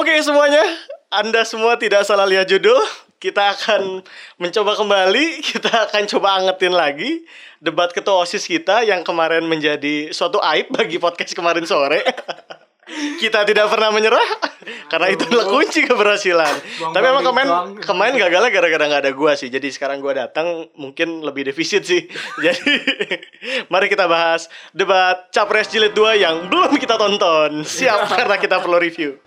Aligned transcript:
Oke 0.00 0.16
semuanya, 0.24 0.64
Anda 1.12 1.44
semua 1.44 1.76
tidak 1.76 2.08
salah 2.08 2.24
lihat 2.24 2.48
judul. 2.48 2.80
Kita 3.20 3.52
akan 3.52 4.00
mencoba 4.40 4.72
kembali, 4.72 5.24
kita 5.52 5.68
akan 5.68 6.08
coba 6.08 6.40
angetin 6.40 6.72
lagi 6.72 7.20
debat 7.60 7.92
ketua 7.92 8.24
OSIS 8.24 8.48
kita 8.48 8.80
yang 8.80 9.04
kemarin 9.04 9.44
menjadi 9.44 10.08
suatu 10.08 10.40
aib 10.40 10.72
bagi 10.72 10.96
podcast 10.96 11.36
kemarin 11.36 11.68
sore. 11.68 12.00
kita 13.20 13.44
tidak 13.44 13.68
pernah 13.68 13.92
menyerah 13.92 14.24
karena 14.92 15.12
itu 15.12 15.28
adalah 15.28 15.52
kunci 15.52 15.84
keberhasilan. 15.84 16.54
Tapi 16.96 17.04
emang 17.04 17.20
kemarin 17.20 17.50
kemarin 17.84 18.14
gagalnya 18.16 18.50
gara-gara 18.56 18.84
nggak 18.88 19.02
ada 19.04 19.12
gua 19.12 19.36
sih. 19.36 19.52
Jadi 19.52 19.68
sekarang 19.68 20.00
gua 20.00 20.16
datang 20.16 20.64
mungkin 20.80 21.20
lebih 21.20 21.52
defisit 21.52 21.84
sih. 21.84 22.08
Jadi 22.40 22.72
mari 23.68 23.92
kita 23.92 24.08
bahas 24.08 24.48
debat 24.72 25.28
Capres 25.28 25.68
Jilid 25.68 25.92
2 25.92 26.24
yang 26.24 26.48
belum 26.48 26.72
kita 26.80 26.96
tonton. 26.96 27.68
Siap 27.68 28.16
karena 28.16 28.40
kita 28.40 28.64
perlu 28.64 28.80
review. 28.80 29.20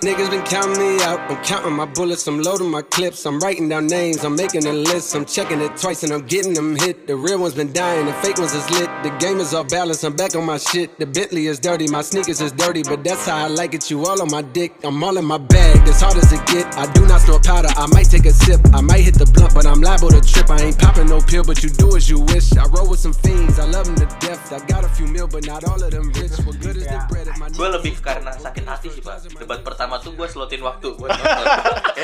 Niggas 0.00 0.30
been 0.30 0.42
counting 0.44 0.78
me 0.80 1.02
out. 1.04 1.20
I'm 1.30 1.42
counting 1.44 1.74
my 1.74 1.84
bullets. 1.84 2.26
I'm 2.26 2.40
loading 2.40 2.70
my 2.70 2.80
clips. 2.80 3.26
I'm 3.26 3.38
writing 3.38 3.68
down 3.68 3.86
names. 3.86 4.24
I'm 4.24 4.34
making 4.34 4.64
a 4.66 4.72
list. 4.72 5.14
I'm 5.14 5.26
checking 5.26 5.60
it 5.60 5.76
twice 5.76 6.02
and 6.02 6.12
I'm 6.12 6.24
getting 6.26 6.54
them 6.54 6.74
hit. 6.74 7.06
The 7.06 7.14
real 7.14 7.38
ones 7.38 7.54
been 7.54 7.72
dying. 7.72 8.06
The 8.06 8.14
fake 8.14 8.38
ones 8.38 8.54
is 8.54 8.68
lit. 8.70 8.88
The 9.02 9.10
game 9.18 9.40
is 9.40 9.52
off 9.52 9.68
balance. 9.68 10.02
I'm 10.02 10.16
back 10.16 10.34
on 10.34 10.46
my 10.46 10.56
shit. 10.56 10.98
The 10.98 11.04
Bentley 11.06 11.48
is 11.48 11.58
dirty. 11.60 11.86
My 11.88 12.00
sneakers 12.00 12.40
is 12.40 12.52
dirty, 12.52 12.82
but 12.82 13.04
that's 13.04 13.26
how 13.26 13.44
I 13.44 13.48
like 13.48 13.74
it. 13.74 13.90
You 13.90 14.06
all 14.06 14.22
on 14.22 14.30
my 14.30 14.40
dick. 14.40 14.72
I'm 14.84 15.04
all 15.04 15.18
in 15.18 15.24
my 15.24 15.38
bag. 15.38 15.86
As 15.86 16.00
hard 16.00 16.16
as 16.16 16.32
it 16.32 16.46
get. 16.46 16.66
I 16.78 16.90
do 16.92 17.06
not 17.06 17.20
snort 17.20 17.44
powder. 17.44 17.68
I 17.76 17.86
might 17.88 18.08
take 18.08 18.24
a 18.24 18.32
sip. 18.32 18.60
I 18.72 18.80
might 18.80 19.00
hit 19.00 19.14
the 19.14 19.26
blunt, 19.26 19.54
but 19.54 19.66
I'm 19.66 19.82
liable 19.82 20.08
to 20.10 20.20
trip. 20.22 20.48
I 20.50 20.62
ain't 20.62 20.78
popping 20.78 21.08
no 21.08 21.20
pill, 21.20 21.44
but 21.44 21.62
you 21.62 21.68
do 21.68 21.94
as 21.96 22.08
you 22.08 22.20
wish. 22.20 22.56
I 22.56 22.64
roll 22.68 22.88
with 22.88 23.00
some 23.00 23.12
fiends. 23.12 23.58
I 23.58 23.66
love 23.66 23.84
them 23.84 23.96
to 23.96 24.06
death. 24.26 24.50
I 24.50 24.64
got 24.66 24.84
a 24.84 24.88
few 24.88 25.06
mil, 25.06 25.28
but 25.28 25.46
not 25.46 25.64
all 25.64 25.82
of 25.82 25.90
them 25.90 26.10
rich. 26.12 26.32
What 26.46 26.58
good 26.60 26.78
is 26.78 26.86
the 26.86 27.04
bread 27.10 27.28
if 27.28 27.36
my 27.38 27.50
gue 27.50 27.68
lebih 27.68 27.98
karena 28.00 28.30
sakit 28.32 28.64
hati 28.64 28.88
sih 28.88 29.02
pak 29.02 29.26
debat 29.26 29.60
pertama 29.66 29.89
tuh 29.98 30.12
gue 30.12 30.22
slotin 30.24 30.60
waktu 30.60 30.94
buat 30.94 31.10
nonton 31.16 31.44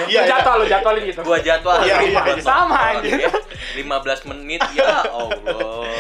Iya, 0.06 0.20
Lu 0.20 0.29
jatuh 0.29 0.53
lu 0.56 0.65
jatuhin 0.67 1.03
gitu. 1.05 1.20
gue 1.23 1.39
jadwal 1.41 1.79
Iya, 1.81 1.97
iya, 2.03 2.20
iya. 2.27 2.43
Sama, 2.43 2.98
ya. 2.98 3.31
15 3.77 3.93
menit 4.27 4.65
ya 4.73 5.05
Allah 5.05 5.37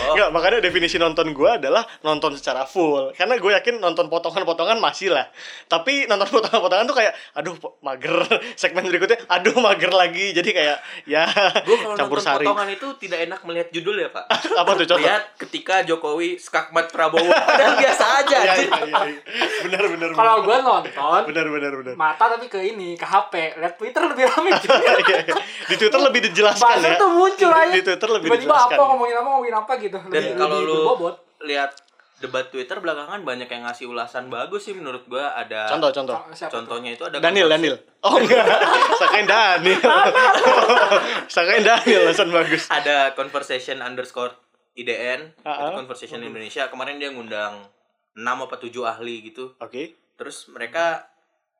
Enggak, 0.06 0.28
makanya 0.30 0.58
definisi 0.60 0.96
nonton 0.96 1.30
gua 1.30 1.56
adalah 1.56 1.84
nonton 2.00 2.32
secara 2.32 2.64
full. 2.64 3.12
Karena 3.12 3.36
gue 3.36 3.52
yakin 3.52 3.76
nonton 3.76 4.06
potongan-potongan 4.06 4.78
masih 4.78 5.12
lah. 5.12 5.28
Tapi 5.66 6.06
nonton 6.06 6.30
potongan-potongan 6.30 6.86
tuh 6.86 6.96
kayak, 6.96 7.12
aduh 7.34 7.52
mager. 7.80 8.24
Segmen 8.60 8.86
berikutnya, 8.86 9.20
aduh 9.28 9.52
mager 9.58 9.92
lagi. 9.92 10.32
Jadi 10.32 10.50
kayak, 10.50 10.78
ya 11.04 11.28
gue 11.58 11.76
kalau 11.76 11.94
campur 11.94 12.16
nonton 12.16 12.32
sari. 12.32 12.44
potongan 12.44 12.68
itu 12.70 12.86
tidak 12.98 13.18
enak 13.24 13.40
melihat 13.42 13.68
judul 13.70 13.96
ya 13.98 14.08
pak 14.08 14.24
Apa 14.62 14.70
tuh 14.72 14.86
contoh? 14.86 15.02
lihat 15.02 15.36
ketika 15.36 15.74
Jokowi 15.82 16.38
skakmat 16.38 16.88
Prabowo 16.88 17.26
padahal 17.26 17.76
biasa 17.76 18.04
aja 18.16 18.36
Iya, 18.36 18.40
anjir. 18.48 18.68
iya, 18.68 18.80
iya, 18.80 19.00
iya. 19.04 19.20
Bener, 19.62 19.82
bener, 19.86 20.08
Kalau 20.12 20.36
gue 20.40 20.56
nonton 20.58 21.20
Bener, 21.26 21.46
bener, 21.46 21.72
bener. 21.74 21.94
mata 21.94 22.24
tapi 22.26 22.46
ke 22.46 22.62
ini 22.62 22.94
ke 22.94 23.04
HP, 23.04 23.58
lihat 23.58 23.74
Twitter 23.76 24.00
lebih 24.02 24.24
rame. 24.24 24.50
Iya, 24.66 24.92
iya. 24.98 25.34
Di 25.66 25.74
Twitter 25.76 26.00
lebih 26.00 26.20
dijelaskan 26.24 26.64
Buzzer 26.78 26.92
ya. 26.92 26.96
tuh 26.96 27.10
muncul 27.10 27.50
Di- 27.50 27.56
aja. 27.68 27.74
Di 27.74 27.80
Twitter 27.82 28.08
lebih 28.08 28.28
Tiba-tiba 28.30 28.54
apa 28.54 28.82
ngomongin 28.94 29.16
apa 29.18 29.28
ngomongin 29.34 29.56
apa 29.56 29.72
gitu. 29.82 29.98
dan 30.08 30.22
kalau 30.38 30.56
lu 30.62 30.74
berbobot. 30.86 31.14
lihat 31.44 31.70
debat 32.16 32.48
Twitter 32.48 32.80
belakangan 32.80 33.20
banyak 33.28 33.44
yang 33.44 33.68
ngasih 33.68 33.92
ulasan 33.92 34.32
bagus 34.32 34.64
sih 34.64 34.72
menurut 34.72 35.04
gue 35.04 35.20
ada 35.20 35.68
Contoh, 35.68 35.92
contoh. 35.92 36.16
Contohnya 36.32 36.96
itu 36.96 37.04
ada 37.04 37.20
Daniel, 37.20 37.52
Daniel. 37.52 37.76
Oh 38.00 38.16
enggak, 38.16 38.40
sakain 39.00 39.28
Daniel. 39.28 39.84
sakain 41.34 41.60
Daniel, 41.60 42.08
alasan 42.08 42.32
bagus. 42.32 42.72
ada 42.72 43.12
conversation 43.12 43.84
underscore 43.84 44.32
IDN 44.76 45.32
itu 45.32 45.48
ah. 45.48 45.72
conversation 45.72 46.20
Indonesia 46.20 46.68
kemarin 46.68 47.00
dia 47.00 47.08
ngundang 47.08 47.64
6 48.12 48.24
apa 48.24 48.56
7 48.60 48.72
ahli 48.84 49.32
gitu 49.32 49.56
Oke. 49.60 49.96
terus 50.20 50.48
mereka 50.52 51.08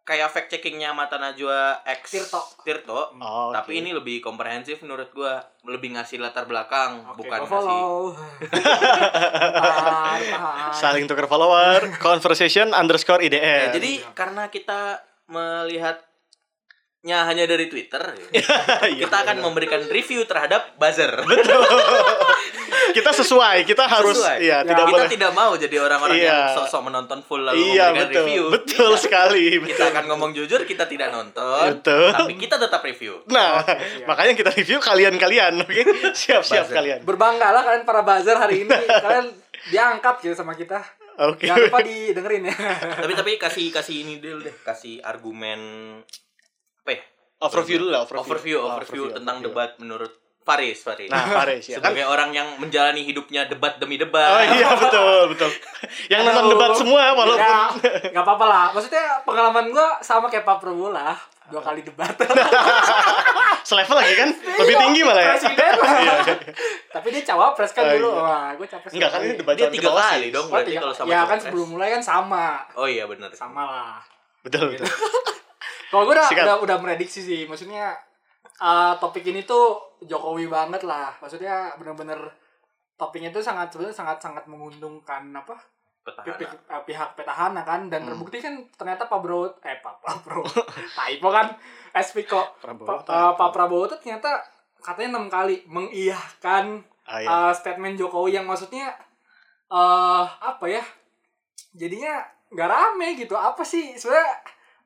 kayak 0.07 0.31
fact 0.31 0.49
checkingnya 0.49 0.95
mata 0.95 1.19
Najwa 1.19 1.83
X 1.83 2.15
Tirto. 2.15 2.39
Tirto 2.63 3.11
Oh, 3.17 3.51
tapi 3.51 3.83
ini 3.83 3.91
lebih 3.91 4.23
komprehensif 4.23 4.79
menurut 4.81 5.11
gua 5.11 5.43
lebih 5.63 5.93
ngasih 5.93 6.17
latar 6.17 6.47
belakang 6.47 7.03
Oke, 7.05 7.21
bukan 7.21 7.39
ngasih 7.43 7.51
follow. 7.51 8.15
Bentar, 8.47 10.15
bentar. 10.17 10.71
Saling 10.73 11.05
tukar 11.05 11.27
follower, 11.27 11.99
conversation 11.99 12.71
underscore 12.71 13.19
Ya, 13.19 13.27
IDN. 13.29 13.75
jadi 13.75 13.93
karena 14.15 14.47
kita 14.47 15.03
melihatnya 15.27 16.07
hanya 17.27 17.45
dari 17.45 17.67
Twitter 17.67 17.99
Iya, 18.31 18.47
kita 19.03 19.17
akan 19.23 19.43
memberikan 19.43 19.83
review 19.85 20.23
terhadap 20.23 20.79
buzzer 20.79 21.11
kita 22.89 23.11
sesuai, 23.13 23.57
kita 23.63 23.85
harus 23.85 24.15
Sesuai. 24.15 24.39
iya, 24.39 24.57
Ya. 24.57 24.67
tidak 24.67 24.85
kita 24.85 24.95
boleh. 24.97 25.09
tidak 25.09 25.33
mau 25.33 25.53
jadi 25.55 25.77
orang-orang 25.79 26.17
Iya. 26.17 26.29
yang 26.29 26.41
sok-sok 26.55 26.83
menonton 26.85 27.19
full 27.21 27.41
lalu 27.41 27.57
Iya, 27.69 27.85
memberikan 27.89 28.03
betul. 28.05 28.23
review 28.23 28.45
Betul 28.51 28.93
sekali, 28.97 29.45
kita 29.57 29.67
betul. 29.67 29.87
akan 29.89 30.05
ngomong 30.07 30.31
jujur 30.33 30.61
kita 30.63 30.85
tidak 30.85 31.09
nonton 31.11 31.65
Betul. 31.75 32.09
tapi 32.11 32.33
kita 32.37 32.57
tetap 32.57 32.81
review 32.81 33.19
Nah, 33.27 33.61
Oke, 33.61 33.75
siap. 33.75 34.07
makanya 34.07 34.33
kita 34.35 34.51
review 34.53 34.79
kalian-kalian, 34.79 35.53
oke? 35.61 35.83
Siap-siap 36.13 36.67
kalian. 36.77 37.01
Berbanggalah 37.03 37.63
kalian 37.63 37.83
para 37.83 38.03
buzzer 38.03 38.35
hari 38.35 38.63
ini. 38.63 38.75
kalian 38.77 39.27
diangkat 39.67 40.15
gitu 40.21 40.35
sama 40.35 40.53
kita. 40.53 40.79
Oke. 41.19 41.45
Jangan 41.45 41.67
lupa 41.67 41.81
didengerin 41.81 42.43
ya. 42.45 42.55
tapi 42.95 43.13
tapi 43.15 43.31
kasih 43.37 43.71
kasih 43.71 44.05
ini 44.05 44.19
dulu 44.19 44.43
deh 44.43 44.53
kasih 44.61 45.01
argumen 45.01 45.61
apa 46.79 46.91
ya 46.91 47.01
Overview 47.39 47.77
dulu 47.79 47.91
lah, 47.91 48.01
overview. 48.03 48.23
overview 48.23 48.57
Oh, 48.59 48.69
overview, 48.71 49.05
tentang 49.13 49.41
debat 49.41 49.77
menurut 49.77 50.13
Faris 50.47 50.79
Faris 50.79 51.11
Nah, 51.11 51.27
Faris 51.27 51.67
ya 51.67 51.77
kan. 51.77 51.91
sebagai 51.91 52.07
orang 52.07 52.31
yang 52.31 52.47
menjalani 52.57 53.03
hidupnya 53.03 53.45
debat 53.45 53.77
demi 53.77 53.99
debat 53.99 54.31
Oh 54.31 54.43
iya 54.47 54.71
betul 54.79 55.35
betul. 55.35 55.51
Yang 56.07 56.21
nonton 56.25 56.39
Aduh. 56.41 56.53
debat 56.55 56.71
semua 56.73 57.03
walaupun 57.11 57.43
Ya, 57.43 57.67
nggak 58.09 58.23
apa-apa 58.23 58.45
lah. 58.47 58.65
Maksudnya 58.71 59.03
pengalaman 59.23 59.69
gua 59.69 59.99
sama 59.99 60.27
kayak 60.27 60.43
Pak 60.43 60.63
Prabowo 60.63 60.95
lah. 60.95 61.19
Dua 61.47 61.59
kali 61.59 61.83
debat. 61.83 62.11
selevel 63.63 63.97
lagi 63.97 64.15
kan 64.15 64.31
lebih 64.31 64.75
tinggi 64.77 65.01
malah 65.03 65.23
ya. 65.25 65.31
Presiden. 65.33 65.73
Iya. 65.79 66.15
Tapi 66.89 67.07
dia 67.11 67.23
cawapres 67.25 67.71
kan 67.71 67.83
Oh, 67.85 67.91
dulu. 67.93 68.09
iya. 68.09 68.23
Wah, 68.23 68.49
gue 68.55 68.67
capres. 68.69 68.91
Enggak 68.93 69.11
kan 69.11 69.21
ini 69.21 69.35
debat 69.35 69.55
dia 69.55 69.69
tiga 69.69 69.91
kali 69.91 70.27
dong 70.31 70.47
Oh, 70.47 70.53
berarti 70.53 70.73
kalau 70.77 70.95
sama 70.95 71.07
ya 71.09 71.21
kan 71.25 71.39
sebelum 71.39 71.67
mulai 71.69 71.89
kan 71.91 71.99
sama. 72.01 72.47
oh 72.75 72.87
iya 72.87 73.05
benar 73.05 73.31
Sama 73.31 73.63
lah. 73.63 73.99
Betul 74.41 74.71
betul. 74.73 74.87
Kalau 75.87 76.03
gue 76.05 76.15
udah, 76.15 76.27
udah 76.27 76.57
udah 76.61 76.77
prediksi 76.81 77.21
sih, 77.21 77.41
maksudnya 77.45 77.95
uh, 78.59 78.95
topik 78.97 79.25
ini 79.25 79.43
tuh 79.43 79.77
Jokowi 80.01 80.47
banget 80.47 80.83
lah. 80.83 81.13
Maksudnya 81.19 81.75
bener-bener 81.77 82.19
topiknya 82.95 83.29
tuh 83.29 83.41
sangat 83.41 83.69
sebenarnya 83.69 83.97
sangat 83.97 84.19
sangat 84.19 84.45
menguntungkan 84.47 85.29
apa? 85.33 85.57
Petahana. 86.07 86.39
Pihak, 86.39 86.53
uh, 86.71 86.83
pihak 86.85 87.11
petahana 87.15 87.63
kan. 87.63 87.89
Dan 87.89 88.05
Hmm. 88.05 88.15
terbukti 88.15 88.39
kan 88.39 88.55
ternyata 88.75 89.05
Pak 89.05 89.19
Prabowo 89.19 89.51
eh 89.61 89.79
Pak 89.81 89.95
Prabowo 90.01 90.47
typo 90.99 91.29
kan. 91.29 91.51
SP 91.93 92.25
kok. 92.25 92.57
Prabowo, 92.61 92.87
Pak 92.87 93.09
uh, 93.09 93.33
Pak 93.35 93.51
Prabowo 93.51 93.85
tuh 93.87 93.99
ternyata 93.99 94.41
katanya 94.79 95.19
enam 95.19 95.27
kali 95.27 95.65
mengiyahkan 95.67 96.85
Ah, 97.07 97.23
iya. 97.23 97.29
uh, 97.31 97.53
statement 97.55 97.95
Jokowi 97.95 98.35
yang 98.35 98.47
maksudnya 98.47 98.91
eh 99.67 100.25
apa 100.39 100.67
ya? 100.67 100.83
Jadinya 101.73 102.23
nggak 102.49 102.71
rame 102.71 103.15
gitu. 103.15 103.35
Apa 103.35 103.61
sih? 103.61 103.95
Sebenarnya 103.95 104.31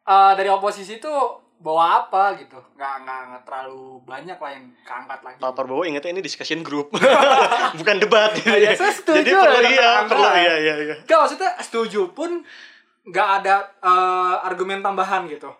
eh, 0.02 0.32
dari 0.34 0.48
oposisi 0.48 0.96
tuh 0.96 1.38
bawa 1.60 2.08
apa 2.08 2.40
gitu. 2.40 2.56
Nggak 2.74 2.94
nggak 3.04 3.42
terlalu 3.44 4.00
banyak 4.08 4.38
lah 4.40 4.50
yang 4.56 4.64
keangkat 4.80 5.20
lagi. 5.20 5.38
Pak 5.38 5.52
Prabowo 5.52 5.84
ingetnya 5.84 6.16
ini 6.16 6.24
discussion 6.24 6.64
group. 6.64 6.88
Bukan 7.78 7.96
debat. 8.00 8.32
Iya, 8.40 8.72
saya 8.72 8.92
setuju 8.96 9.20
jadi 9.20 9.30
perlu 9.36 9.60
iya 9.68 9.90
perlu 10.08 10.28
iya 10.40 10.54
iya 10.56 10.74
iya. 10.80 10.96
Nggak, 11.04 11.18
maksudnya 11.20 11.50
setuju 11.60 12.00
pun 12.16 12.40
nggak 13.04 13.28
ada 13.44 13.54
eh, 13.78 14.34
argumen 14.48 14.80
tambahan 14.80 15.28
gitu. 15.28 15.52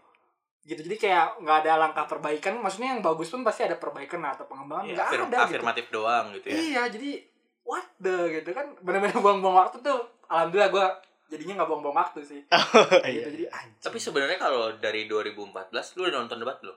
Gitu 0.65 0.81
jadi 0.81 0.97
kayak 0.97 1.27
nggak 1.45 1.57
ada 1.69 1.73
langkah 1.77 2.09
perbaikan. 2.09 2.57
Maksudnya 2.57 2.97
yang 2.97 3.05
bagus 3.05 3.29
pun 3.29 3.45
pasti 3.45 3.69
ada 3.69 3.77
perbaikan 3.77 4.25
atau 4.25 4.49
pengembangan. 4.49 4.89
Iya, 4.89 4.95
nggak 4.97 5.09
afir- 5.13 5.21
ada 5.21 5.37
gitu. 5.37 5.47
afirmatif 5.53 5.85
doang 5.93 6.25
gitu 6.33 6.47
ya. 6.49 6.57
Iya, 6.57 6.83
jadi 6.97 7.11
what 7.61 7.85
the 8.01 8.41
gitu 8.41 8.57
kan. 8.57 8.73
Benar-benar 8.81 9.21
buang-buang 9.21 9.69
waktu 9.69 9.85
tuh. 9.85 10.01
Alhamdulillah 10.33 10.71
gua 10.73 10.87
jadinya 11.31 11.55
nggak 11.57 11.69
buang-buang 11.69 11.97
waktu 11.97 12.21
sih. 12.21 12.41
iya 13.07 13.23
Gitu, 13.23 13.29
jadi 13.33 13.45
anjing. 13.49 13.81
tapi 13.81 13.97
sebenarnya 13.97 14.37
kalau 14.37 14.75
dari 14.77 15.07
2014 15.07 15.47
lu 15.95 16.05
udah 16.05 16.19
nonton 16.19 16.39
debat 16.39 16.59
belum 16.59 16.75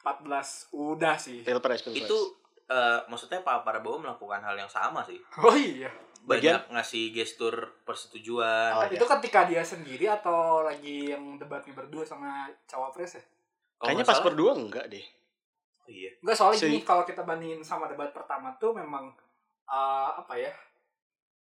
14 0.00 0.72
udah 0.72 1.16
sih. 1.16 1.42
pilpres 1.42 1.82
pilpres 1.82 2.00
itu 2.00 2.18
eh, 2.66 3.00
maksudnya 3.06 3.40
Pak 3.40 3.62
Prabowo 3.62 4.00
melakukan 4.00 4.40
hal 4.40 4.56
yang 4.56 4.68
sama 4.68 5.02
sih 5.02 5.18
Oh 5.44 5.52
iya. 5.52 5.90
Bagian- 6.22 6.58
banyak 6.58 6.74
ngasih 6.74 7.04
gestur 7.12 7.54
persetujuan 7.82 8.72
Oh, 8.72 8.82
Itu 8.88 9.06
ketika 9.06 9.44
dia 9.44 9.62
sendiri 9.62 10.08
atau 10.08 10.58
lagi 10.60 11.08
yang 11.08 11.36
debatnya 11.36 11.70
berdua 11.72 12.02
sama 12.02 12.50
cawapres 12.64 13.14
ya? 13.14 13.22
Kayaknya 13.78 14.02
pas 14.04 14.18
berdua 14.20 14.50
enggak 14.52 14.88
deh 14.88 15.06
oh, 15.76 15.86
iya 15.86 16.10
Enggak 16.18 16.34
soalnya 16.34 16.58
Si- 16.58 16.66
gini 16.66 16.80
kalau 16.80 17.02
kita 17.02 17.22
bandingin 17.22 17.60
sama 17.60 17.86
debat 17.86 18.10
pertama 18.10 18.50
tuh 18.56 18.72
memang 18.72 19.14
eh, 19.66 20.10
apa 20.16 20.34
ya? 20.34 20.50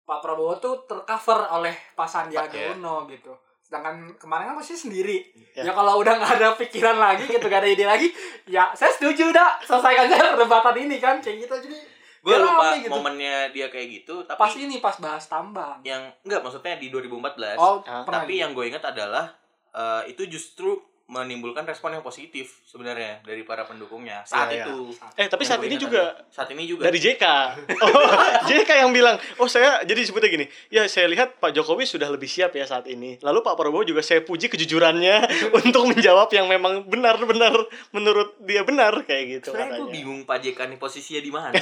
Pak 0.07 0.19
Prabowo 0.19 0.55
tuh 0.57 0.87
tercover 0.87 1.51
oleh 1.53 1.75
Pak 1.93 2.07
Sandiaga. 2.07 2.73
Uno 2.73 3.05
gitu. 3.07 3.35
Sedangkan 3.59 4.15
kemarin 4.15 4.49
kan 4.49 4.57
pasti 4.57 4.79
sendiri. 4.79 5.19
Ya. 5.53 5.67
Ya, 5.67 5.73
kalau 5.73 5.99
udah 5.99 6.15
nggak 6.15 6.33
ada 6.37 6.49
pikiran 6.55 6.95
lagi 6.97 7.27
gitu, 7.27 7.43
gak 7.45 7.59
ada 7.59 7.67
ide 7.67 7.83
lagi, 7.83 8.09
ya 8.47 8.71
saya 8.71 8.89
setuju 8.89 9.29
dah 9.29 9.59
selesaikan 9.61 10.07
saja 10.07 10.33
perdebatan 10.33 10.77
ini 10.79 10.97
kan 10.97 11.19
kayak 11.19 11.43
gitu. 11.43 11.55
Jadi 11.61 11.79
gue 12.23 12.29
Dia 12.29 12.39
lupa 12.41 12.75
gitu. 12.75 12.91
momennya 12.91 13.51
dia 13.51 13.67
kayak 13.67 13.89
gitu 13.97 14.23
tapi 14.23 14.35
Pas 14.37 14.51
ini 14.53 14.79
pas 14.79 14.95
bahas 14.97 15.23
tambang. 15.25 15.79
yang 15.81 16.07
enggak 16.23 16.41
maksudnya 16.41 16.75
di 16.75 16.91
2014 16.91 17.55
Oh, 17.55 17.79
Ah, 17.81 18.03
pernah. 18.03 18.23
tapi 18.23 18.39
yang 18.39 18.51
gue 18.51 18.67
ingat 18.67 18.83
adalah 18.85 19.31
eh, 19.71 20.11
itu 20.11 20.27
justru 20.29 20.75
menimbulkan 21.07 21.63
respon 21.63 21.93
yang 21.93 22.03
positif 22.03 22.59
sebenarnya 22.63 23.23
dari 23.23 23.41
para 23.41 23.63
pendukungnya 23.63 24.27
saat 24.27 24.51
Iya, 24.51 24.59
iya. 24.59 24.65
itu 24.67 24.79
Eh, 25.15 25.27
tapi 25.27 25.43
saat 25.43 25.61
ini 25.61 25.73
ingat 25.73 25.81
juga 25.81 26.03
adalah- 26.03 26.27
saat 26.29 26.49
ini 26.51 26.63
juga 26.65 26.83
dari 26.83 26.99
JK. 26.99 27.25
Oh, 27.87 28.03
JK 28.45 28.71
yang 28.77 28.91
bilang, 28.91 29.15
"Oh, 29.37 29.47
saya 29.47 29.81
jadi 29.81 29.95
disebutnya 29.97 30.27
gini. 30.29 30.47
Ya, 30.69 30.83
saya 30.87 31.07
lihat 31.07 31.39
Pak 31.39 31.55
Jokowi 31.55 31.85
sudah 31.85 32.09
lebih 32.09 32.27
siap 32.27 32.51
ya 32.53 32.65
saat 32.65 32.85
ini. 32.87 33.17
Lalu 33.21 33.39
Pak 33.41 33.55
Prabowo 33.55 33.83
juga 33.83 34.03
saya 34.03 34.19
puji 34.21 34.47
kejujurannya 34.49 35.17
untuk 35.61 35.87
menjawab 35.87 36.27
yang 36.29 36.47
memang 36.47 36.83
benar-benar 36.85 37.55
menurut 37.91 38.35
dia 38.41 38.61
benar 38.61 38.99
kayak 39.01 39.25
gitu 39.41 39.51
gue 39.51 39.63
katanya." 39.63 39.87
bingung 39.87 40.21
Pak 40.23 40.43
JK 40.43 40.59
nih 40.67 40.77
posisinya 40.77 41.21
di 41.21 41.31
mana 41.31 41.55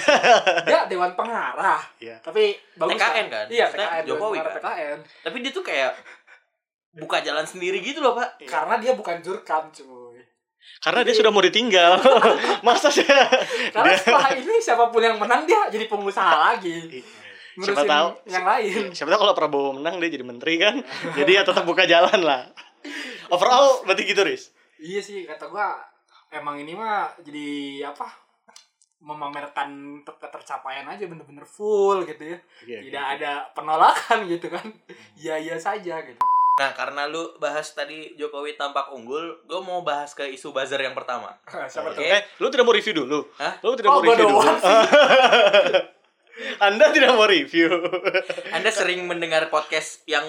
Dia 0.64 0.86
dewan 0.86 1.12
pengarah. 1.12 1.84
Iya. 1.98 2.16
Tapi 2.18 2.56
bagus. 2.74 2.96
TKN 2.96 3.26
kan? 3.28 3.46
Iya, 3.46 3.68
Maksudnya 3.68 3.88
TKN. 3.92 4.04
Jokowi 4.06 4.38
kan? 4.38 4.52
TKN. 4.56 4.98
tapi 5.20 5.36
dia 5.38 5.52
tuh 5.52 5.60
kayak 5.62 5.92
buka 6.94 7.18
jalan 7.20 7.42
sendiri 7.42 7.82
gitu 7.82 7.98
loh 7.98 8.14
pak 8.14 8.38
Karena 8.46 8.78
dia 8.78 8.94
bukan 8.94 9.18
jurkam, 9.18 9.66
cuy. 9.70 10.22
Karena 10.80 11.00
dia 11.04 11.14
sudah 11.16 11.30
mau 11.32 11.44
ditinggal. 11.44 11.96
Masa 12.66 12.88
saya 12.88 13.28
Karena 13.72 13.92
dia 13.92 14.00
setelah 14.00 14.30
ini 14.32 14.56
siapa 14.60 14.88
pun 14.88 15.00
yang 15.00 15.16
menang 15.20 15.44
dia 15.44 15.68
jadi 15.68 15.84
pengusaha 15.88 16.54
lagi. 16.54 16.88
Siapa 17.54 17.86
Ngurusin 17.86 17.86
tahu. 17.86 18.08
yang 18.26 18.44
lain. 18.44 18.82
siapa 18.90 19.08
tahu 19.14 19.20
kalau 19.22 19.34
Prabowo 19.36 19.70
menang 19.78 20.02
dia 20.02 20.10
jadi 20.10 20.24
menteri 20.26 20.58
kan. 20.58 20.74
Jadi 21.14 21.30
ya 21.36 21.42
tetap 21.46 21.62
buka 21.62 21.86
jalan 21.86 22.20
lah. 22.20 22.50
Overall 23.30 23.86
berarti 23.86 24.02
gitu, 24.04 24.26
Riz. 24.26 24.50
Iya 24.76 25.00
sih 25.00 25.22
kata 25.24 25.48
gua 25.48 25.78
emang 26.28 26.58
ini 26.58 26.74
mah 26.74 27.14
jadi 27.22 27.80
apa? 27.86 28.24
memamerkan 29.04 30.00
ter- 30.00 30.16
ketercapaian 30.16 30.88
aja 30.88 31.04
bener-bener 31.04 31.44
full 31.44 32.08
gitu 32.08 32.24
ya. 32.24 32.38
Oke, 32.40 32.72
oke, 32.72 32.82
Tidak 32.88 33.04
ada 33.04 33.32
penolakan 33.52 34.24
gitu 34.24 34.48
kan. 34.48 34.64
Iya-iya 35.12 35.60
saja 35.60 36.00
gitu. 36.00 36.24
Nah 36.54 36.70
karena 36.70 37.02
lu 37.04 37.34
bahas 37.36 37.66
tadi 37.68 38.14
Jokowi 38.14 38.54
tampak 38.54 38.88
unggul 38.88 39.42
gue 39.42 39.60
mau 39.60 39.82
bahas 39.82 40.12
ke 40.12 40.22
isu 40.28 40.50
buzzer 40.50 40.78
yang 40.78 40.94
pertama 40.94 41.34
Siapa 41.66 41.90
Oke. 41.90 41.98
tuh? 41.98 42.06
Eh, 42.06 42.22
lu 42.38 42.46
tidak 42.46 42.62
mau 42.62 42.70
review 42.70 42.94
dulu? 42.96 43.26
Hah? 43.34 43.58
Lu 43.58 43.74
tidak 43.74 43.90
Oh, 43.90 43.98
mau 43.98 44.06
review 44.06 44.22
dulu? 44.24 44.38
Anda 46.60 46.90
tidak 46.90 47.10
mau 47.12 47.26
review. 47.26 47.70
anda 48.50 48.66
sering 48.68 49.02
mendengar 49.04 49.46
podcast 49.48 50.02
yang 50.04 50.22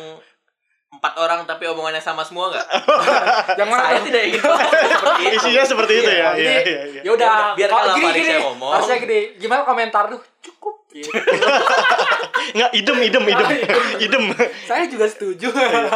empat 0.88 1.14
orang 1.16 1.44
tapi 1.44 1.66
omongannya 1.66 2.00
sama 2.00 2.22
semua 2.22 2.50
nggak 2.50 2.68
Yang 3.60 3.68
mana 3.68 3.82
saya 3.84 4.02
tidak 4.02 4.24
ingin 4.24 4.42
seperti 4.92 5.22
itu 5.24 5.36
Isinya 5.36 5.64
seperti 5.64 5.94
itu 5.96 6.08
ya. 6.08 6.14
Iya, 6.14 6.30
Iya, 6.32 6.32
jadi- 6.34 6.66
iya, 6.68 6.82
iya. 6.88 7.02
Ya 7.02 7.12
udah, 7.12 7.34
Biar 7.54 7.70
kalau 7.70 7.94
gini 7.96 8.10
gini. 8.12 8.26
saya 8.28 8.40
ngomong. 8.44 8.72
Harusnya 8.72 8.98
gini. 9.00 9.20
Gimana 9.36 9.62
komentar 9.62 10.04
lu? 10.08 10.18
Cukup. 10.40 10.75
Gitu. 10.96 11.12
Nggak, 12.48 12.72
idem, 12.72 12.98
idem, 13.02 13.24
idem. 13.26 13.50
idem. 14.00 14.24
Saya 14.64 14.88
juga 14.88 15.04
setuju. 15.06 15.52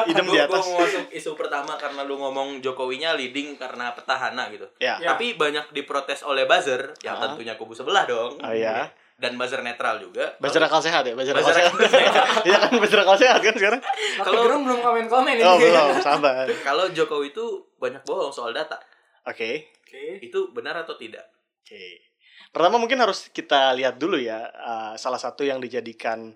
idem 0.05 0.25
di 0.25 0.33
gue 0.33 0.43
atas. 0.43 0.59
mau 0.59 0.75
masuk 0.77 1.07
isu 1.09 1.31
pertama 1.33 1.73
karena 1.73 2.03
lu 2.03 2.17
ngomong 2.17 2.59
Jokowinya 2.59 3.15
leading 3.15 3.55
karena 3.55 3.93
petahana 3.93 4.49
gitu 4.49 4.67
Ya. 4.77 4.99
Ya. 4.99 5.15
tapi 5.15 5.33
banyak 5.33 5.71
diprotes 5.71 6.19
oleh 6.21 6.43
buzzer 6.43 6.91
yang 6.99 7.15
Ah. 7.15 7.21
tentunya 7.25 7.55
kubu 7.55 7.71
sebelah 7.71 8.03
dong 8.03 8.35
Oh 8.37 8.51
iya. 8.51 8.91
dan 9.15 9.35
buzzer 9.35 9.59
netral 9.59 9.99
juga 9.99 10.35
Buzzer 10.37 10.59
akal 10.59 10.79
sehat 10.79 11.03
ya, 11.03 11.13
buzzer 11.13 11.31
akal 11.33 11.47
sehat. 11.49 11.71
Iya 12.47 12.57
kan 12.57 12.71
buzzer 12.73 12.99
akal 12.99 13.15
sehat 13.15 13.39
kan 13.39 13.53
sekarang? 13.53 13.81
Kalau 14.17 14.39
Gerung 14.41 14.63
belum 14.63 14.79
komen-komen 14.79 15.31
ini. 15.33 15.43
Oh, 15.43 15.55
belum, 15.55 15.95
sabar. 15.99 16.43
kalau 16.67 16.87
Jokowi 16.89 17.29
itu 17.29 17.45
banyak 17.77 18.03
bohong 18.03 18.31
soal 18.31 18.51
data 18.51 18.75
Oke. 19.23 19.71
Oke. 19.79 20.19
itu 20.19 20.39
benar 20.51 20.75
atau 20.77 20.95
tidak 20.95 21.23
Oke. 21.61 22.08
Pertama 22.49 22.75
mungkin 22.75 22.97
harus 22.97 23.29
kita 23.29 23.71
lihat 23.73 23.95
dulu 23.95 24.17
ya 24.17 24.41
uh, 24.41 24.93
salah 24.95 25.17
satu 25.17 25.41
yang 25.41 25.57
dijadikan 25.57 26.33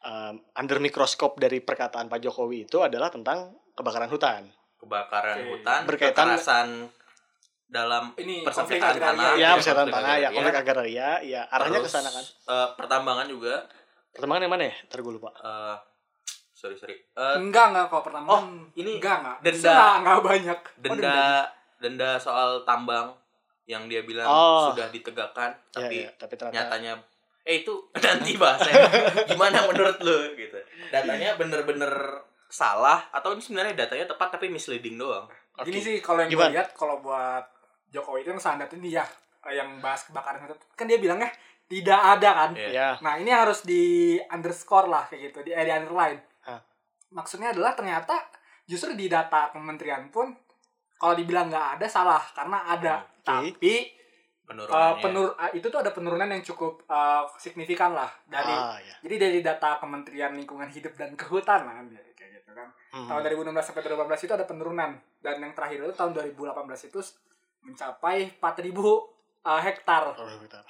um, 0.00 0.34
under 0.52 0.78
mikroskop 0.78 1.36
dari 1.36 1.58
perkataan 1.58 2.06
Pak 2.06 2.20
Jokowi 2.20 2.64
itu 2.64 2.78
adalah 2.80 3.10
tentang 3.10 3.50
kebakaran 3.72 4.06
hutan. 4.08 4.46
kebakaran 4.76 5.36
Oke. 5.36 5.48
hutan 5.52 5.80
Berkaitan- 5.82 6.28
kekerasan 6.30 6.68
dalam 7.66 8.14
Ini 8.14 8.46
persengketaan 8.46 8.94
tanah 8.94 9.34
Ya, 9.34 9.34
Iya, 9.34 9.50
persatuan 9.56 9.74
konflik 9.82 9.96
tanah, 9.96 10.06
ya, 10.06 10.14
agraria. 10.22 10.36
konflik 10.36 10.56
agraria, 10.56 11.08
ya 11.24 11.40
arahnya 11.50 11.80
ke 11.80 11.90
sana 11.90 12.08
kan. 12.08 12.24
eh, 12.24 12.68
pertambangan 12.78 13.26
juga 13.26 13.54
Pertambangan 14.08 14.42
yang 14.42 14.52
mana 14.54 14.64
ya? 14.64 14.74
Ntar 14.86 14.98
gue 15.02 15.12
lupa. 15.12 15.30
eh, 15.34 15.76
sorry 16.52 16.78
sorry 16.78 16.94
Eh, 16.94 17.34
Enggak, 17.36 17.66
enggak 17.68 17.86
kalau 17.90 18.00
pertama. 18.00 18.28
Oh, 18.30 18.42
ini 18.72 18.90
enggak, 18.96 19.16
enggak. 19.18 19.36
denda. 19.42 19.66
Enggak, 19.66 19.94
enggak 19.98 20.18
banyak. 20.22 20.58
Oh, 20.62 20.80
denda 20.94 21.18
denda 21.76 22.10
soal 22.16 22.62
tambang 22.62 23.10
yang 23.66 23.90
dia 23.90 24.06
bilang 24.06 24.26
Oh. 24.30 24.70
sudah 24.72 24.88
ditegakkan 24.94 25.50
Ya, 25.50 25.70
tapi 25.74 25.96
ya, 26.06 26.10
tapi 26.14 26.34
ternyata 26.38 26.54
nyatanya 26.54 26.92
eh 27.46 27.62
itu 27.62 27.74
nanti 28.06 28.34
bahasanya 28.34 28.86
gimana 29.26 29.66
menurut 29.70 29.98
lu 30.02 30.34
gitu 30.34 30.58
datanya 30.90 31.38
bener-bener 31.38 31.90
salah 32.46 33.06
atau 33.10 33.34
ini 33.34 33.42
sebenarnya 33.42 33.86
datanya 33.86 34.06
tepat 34.10 34.38
tapi 34.38 34.50
misleading 34.50 34.98
doang 34.98 35.26
Oke. 35.56 35.72
Gini 35.72 35.80
sih 35.80 35.96
kalau 36.04 36.20
yang 36.22 36.30
gue 36.30 36.48
lihat 36.52 36.76
kalau 36.76 37.00
buat 37.00 37.42
Jokowi 37.88 38.26
itu 38.26 38.30
yang 38.34 38.42
standar 38.42 38.68
ini 38.76 38.92
ya 38.92 39.06
yang 39.48 39.78
bahas 39.80 40.04
kebakaran 40.04 40.44
itu 40.44 40.54
kan 40.76 40.84
dia 40.84 40.98
bilangnya 41.00 41.30
tidak 41.66 41.98
ada 42.18 42.30
kan. 42.30 42.50
Iya. 42.54 42.70
Ya. 42.70 42.88
Nah 43.02 43.18
ini 43.18 43.30
harus 43.32 43.64
di 43.66 44.14
underscore 44.30 44.86
lah 44.86 45.06
kayak 45.10 45.30
gitu, 45.32 45.38
di, 45.42 45.50
eh, 45.50 45.64
di 45.66 45.72
underline. 45.72 46.18
Hah. 46.46 46.60
Maksudnya 47.10 47.50
adalah 47.50 47.74
ternyata 47.74 48.14
justru 48.66 48.94
di 48.94 49.10
data 49.10 49.50
kementerian 49.50 50.10
pun 50.10 50.30
kalau 50.96 51.14
dibilang 51.14 51.52
nggak 51.52 51.80
ada 51.80 51.86
salah 51.86 52.22
karena 52.32 52.58
ada. 52.66 52.94
Oke. 53.04 53.24
Tapi 53.26 53.74
uh, 54.46 54.46
penurunannya 54.46 55.02
penur 55.02 55.26
uh, 55.34 55.50
itu 55.52 55.66
tuh 55.68 55.80
ada 55.82 55.90
penurunan 55.90 56.28
yang 56.30 56.42
cukup 56.42 56.84
uh, 56.88 57.28
signifikan 57.36 57.92
lah 57.92 58.08
dari. 58.26 58.52
Ah, 58.52 58.78
ya. 58.80 58.94
Jadi 59.04 59.14
dari 59.20 59.38
data 59.44 59.76
Kementerian 59.82 60.32
Lingkungan 60.32 60.70
Hidup 60.70 60.94
dan 60.94 61.12
Kehutanan 61.18 61.90
ya, 61.90 62.00
kayak 62.14 62.42
gitu 62.42 62.50
kan. 62.54 62.68
Hmm. 62.94 63.08
Tahun 63.10 63.20
2016 63.26 63.52
sampai 63.60 63.82
2018 63.84 64.26
itu 64.26 64.32
ada 64.34 64.46
penurunan 64.48 64.90
dan 65.20 65.36
yang 65.42 65.52
terakhir 65.52 65.84
itu 65.84 65.94
tahun 65.94 66.12
2018 66.14 66.88
itu 66.88 67.00
mencapai 67.66 68.38
4000 68.38 68.70
uh, 69.46 69.60
hektar 69.62 70.02
Oh, 70.14 70.26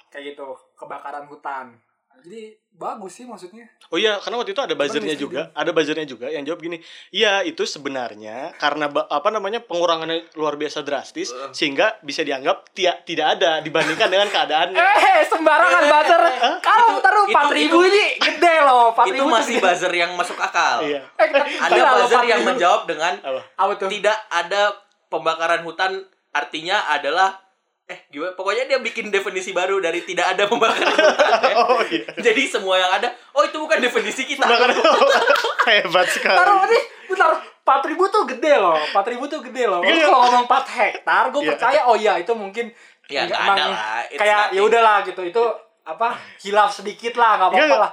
kayak 0.09 0.23
gitu 0.33 0.47
kebakaran 0.77 1.25
hutan. 1.29 1.77
Jadi 2.19 2.41
bagus 2.71 3.13
sih 3.13 3.23
maksudnya. 3.23 3.65
Oh 3.87 3.95
iya, 3.95 4.17
karena 4.17 4.37
waktu 4.37 4.51
itu 4.51 4.59
ada 4.59 4.73
buzzernya 4.73 5.15
juga, 5.15 5.49
ada 5.51 5.71
buzzernya 5.71 6.03
juga 6.03 6.27
yang 6.27 6.43
jawab 6.43 6.59
gini, 6.59 6.77
iya 7.09 7.41
itu 7.41 7.63
sebenarnya 7.63 8.53
karena 8.55 8.85
apa 8.87 9.29
namanya 9.29 9.59
pengurangannya 9.59 10.29
luar 10.33 10.53
biasa 10.55 10.81
drastis 10.81 11.29
Uh. 11.29 11.49
sehingga 11.51 11.97
bisa 12.01 12.21
dianggap 12.21 12.69
tia- 12.71 13.01
tidak 13.01 13.37
ada 13.37 13.59
dibandingkan 13.59 14.07
dengan 14.07 14.27
keadaannya. 14.27 14.77
Eh, 15.09 15.25
sembarangan 15.25 15.83
buzzer. 15.87 16.21
Kalau 16.59 16.87
taruh 16.99 17.25
4000 17.25 17.65
itu- 17.65 17.81
ini 17.87 18.05
gede 18.19 18.55
loh, 18.61 18.93
4000 18.93 19.09
itu 19.09 19.23
masih 19.25 19.55
buzzer 19.57 19.89
yang 19.91 20.11
masuk 20.13 20.37
akal 20.37 20.83
Iya. 20.83 21.01
Eh, 21.17 21.29
ada 21.57 21.81
buzzer 21.97 22.21
yang 22.23 22.41
4000? 22.41 22.49
menjawab 22.53 22.81
dengan 22.85 23.13
Apa? 23.57 23.73
tidak 23.89 24.17
ada 24.27 24.61
pembakaran 25.07 25.63
hutan 25.63 26.05
artinya 26.29 26.85
adalah 26.87 27.46
eh 27.87 27.99
gimana 28.09 28.35
pokoknya 28.35 28.67
dia 28.67 28.79
bikin 28.79 29.07
definisi 29.07 29.51
baru 29.51 29.79
dari 29.79 30.03
tidak 30.03 30.35
ada 30.35 30.43
pembakaran 30.45 30.91
hutan 30.91 31.31
ya. 31.41 31.55
Oh 31.57 31.79
iya. 31.81 32.03
jadi 32.19 32.43
semua 32.43 32.75
yang 32.75 32.91
ada 32.91 33.07
oh 33.31 33.41
itu 33.41 33.55
bukan 33.55 33.79
definisi 33.79 34.23
kita 34.23 34.43
Bahkan 34.43 34.75
hebat 35.67 36.07
sekali. 36.07 36.35
Taruh 36.35 36.63
nih, 36.63 36.83
bentar. 37.07 37.31
4000 37.63 37.99
tuh 38.07 38.23
gede 38.25 38.53
loh. 38.55 38.79
4000 38.91 39.27
tuh 39.27 39.39
gede 39.41 39.63
loh. 39.67 39.83
Iya. 39.83 40.03
kalau 40.03 40.19
ngomong 40.21 40.43
4 40.45 40.67
hektar, 40.69 41.23
gue 41.27 41.41
Iya. 41.41 41.49
percaya 41.49 41.79
oh 41.83 41.95
iya 41.95 42.13
itu 42.15 42.31
mungkin 42.31 42.71
Ya, 43.07 43.23
nggak 43.23 43.39
ada 43.39 43.47
emang 43.47 43.71
lah. 43.71 44.03
It's 44.05 44.19
Kayak 44.19 44.43
ya 44.51 44.61
udahlah 44.61 44.97
gitu. 45.03 45.21
Itu 45.23 45.43
apa? 45.83 46.07
Hilaf 46.43 46.71
sedikit 46.73 47.15
lah, 47.15 47.39
enggak 47.39 47.49
apa-apa 47.55 47.67
Iya, 47.67 47.77
lah. 47.79 47.91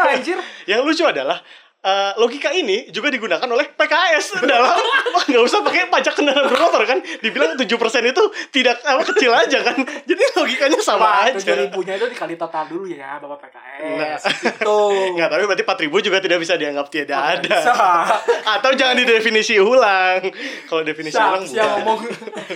4000 0.00 0.16
anjir. 0.16 0.38
Yang 0.72 0.80
lucu 0.80 1.04
adalah 1.04 1.38
eh, 1.80 2.12
logika 2.14 2.50
ini 2.50 2.88
juga 2.88 3.08
digunakan 3.08 3.44
oleh 3.46 3.66
PKS 3.70 4.36
dalam 4.44 4.76
nggak 5.22 5.42
usah 5.42 5.60
pakai 5.60 5.88
pajak 5.88 6.12
kendaraan 6.12 6.46
bermotor 6.46 6.84
kan 6.84 6.98
dibilang 7.18 7.56
7% 7.56 7.64
itu 8.06 8.22
tidak 8.50 8.80
apa 8.82 9.02
kecil 9.06 9.30
aja 9.30 9.58
kan 9.62 9.76
jadi 10.08 10.22
logikanya 10.34 10.76
sama 10.78 11.02
Wah, 11.02 11.26
aja 11.26 11.40
7000-nya 11.40 11.94
itu 11.96 12.06
dikali 12.08 12.34
total 12.36 12.64
dulu 12.66 12.84
ya, 12.84 13.16
Bapak 13.16 13.38
PKS. 13.42 13.88
Nah. 13.90 14.16
Gitu. 14.30 14.78
Nggak, 15.16 15.28
tapi 15.28 15.42
berarti 15.44 15.64
4000 15.88 16.06
juga 16.06 16.18
tidak 16.18 16.38
bisa 16.38 16.54
dianggap 16.54 16.86
tidak 16.88 17.16
Oh, 17.16 17.32
ada. 17.32 17.40
bisa. 17.40 17.72
Atau 18.50 18.70
jangan 18.72 18.96
didefinisi 18.96 19.56
ulang. 19.56 20.20
Kalau 20.64 20.82
definisi 20.82 21.16
Siap, 21.16 21.28
ulang 21.28 21.44
siap 21.44 21.68
ngomong. 21.80 22.00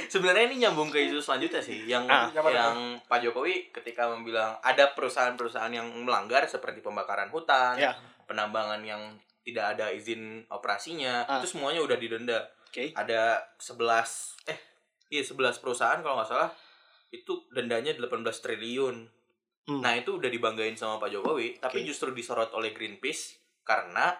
sebenarnya 0.07 0.45
ini 0.47 0.62
nyambung 0.62 0.88
ke 0.88 1.00
isu 1.02 1.19
selanjutnya 1.19 1.61
sih 1.61 1.85
yang 1.85 2.04
Ah. 2.07 2.28
yang 2.31 2.76
Pak 3.02 3.19
Jokowi 3.21 3.73
ketika 3.73 4.07
membilang 4.07 4.57
ada 4.61 4.93
perusahaan-perusahaan 4.93 5.71
yang 5.71 5.87
melanggar 5.99 6.45
seperti 6.45 6.81
pembakaran 6.81 7.28
hutan, 7.28 7.76
Ya. 7.76 7.93
Penambangan 8.25 8.81
yang 8.81 9.02
tidak 9.45 9.76
ada 9.76 9.93
izin 9.93 10.45
operasinya, 10.49 11.25
Ah. 11.25 11.38
itu 11.38 11.52
semuanya 11.52 11.81
udah 11.81 11.95
didenda. 11.95 12.40
Oke. 12.66 12.90
Ada 12.93 13.45
11 13.57 14.35
eh 14.47 14.59
iya 15.09 15.21
11 15.21 15.61
perusahaan 15.61 16.00
kalau 16.00 16.16
nggak 16.16 16.28
salah 16.28 16.50
itu 17.09 17.47
dendanya 17.50 17.93
18 17.93 18.11
triliun. 18.40 18.97
Hmm. 19.64 19.81
Nah, 19.81 19.95
itu 19.95 20.16
udah 20.16 20.28
dibanggain 20.28 20.75
sama 20.75 20.99
Pak 20.99 21.09
Jokowi, 21.09 21.57
tapi 21.57 21.81
Oke. 21.81 21.88
justru 21.88 22.11
disorot 22.11 22.52
oleh 22.52 22.73
Greenpeace 22.73 23.38
karena 23.62 24.12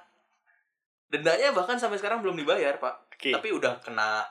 dendanya 1.07 1.53
bahkan 1.53 1.77
sampai 1.77 1.97
sekarang 1.97 2.21
belum 2.21 2.35
dibayar, 2.35 2.79
Pak. 2.79 2.95
Oke. 3.13 3.31
Tapi 3.31 3.49
udah 3.51 3.77
kena 3.79 4.25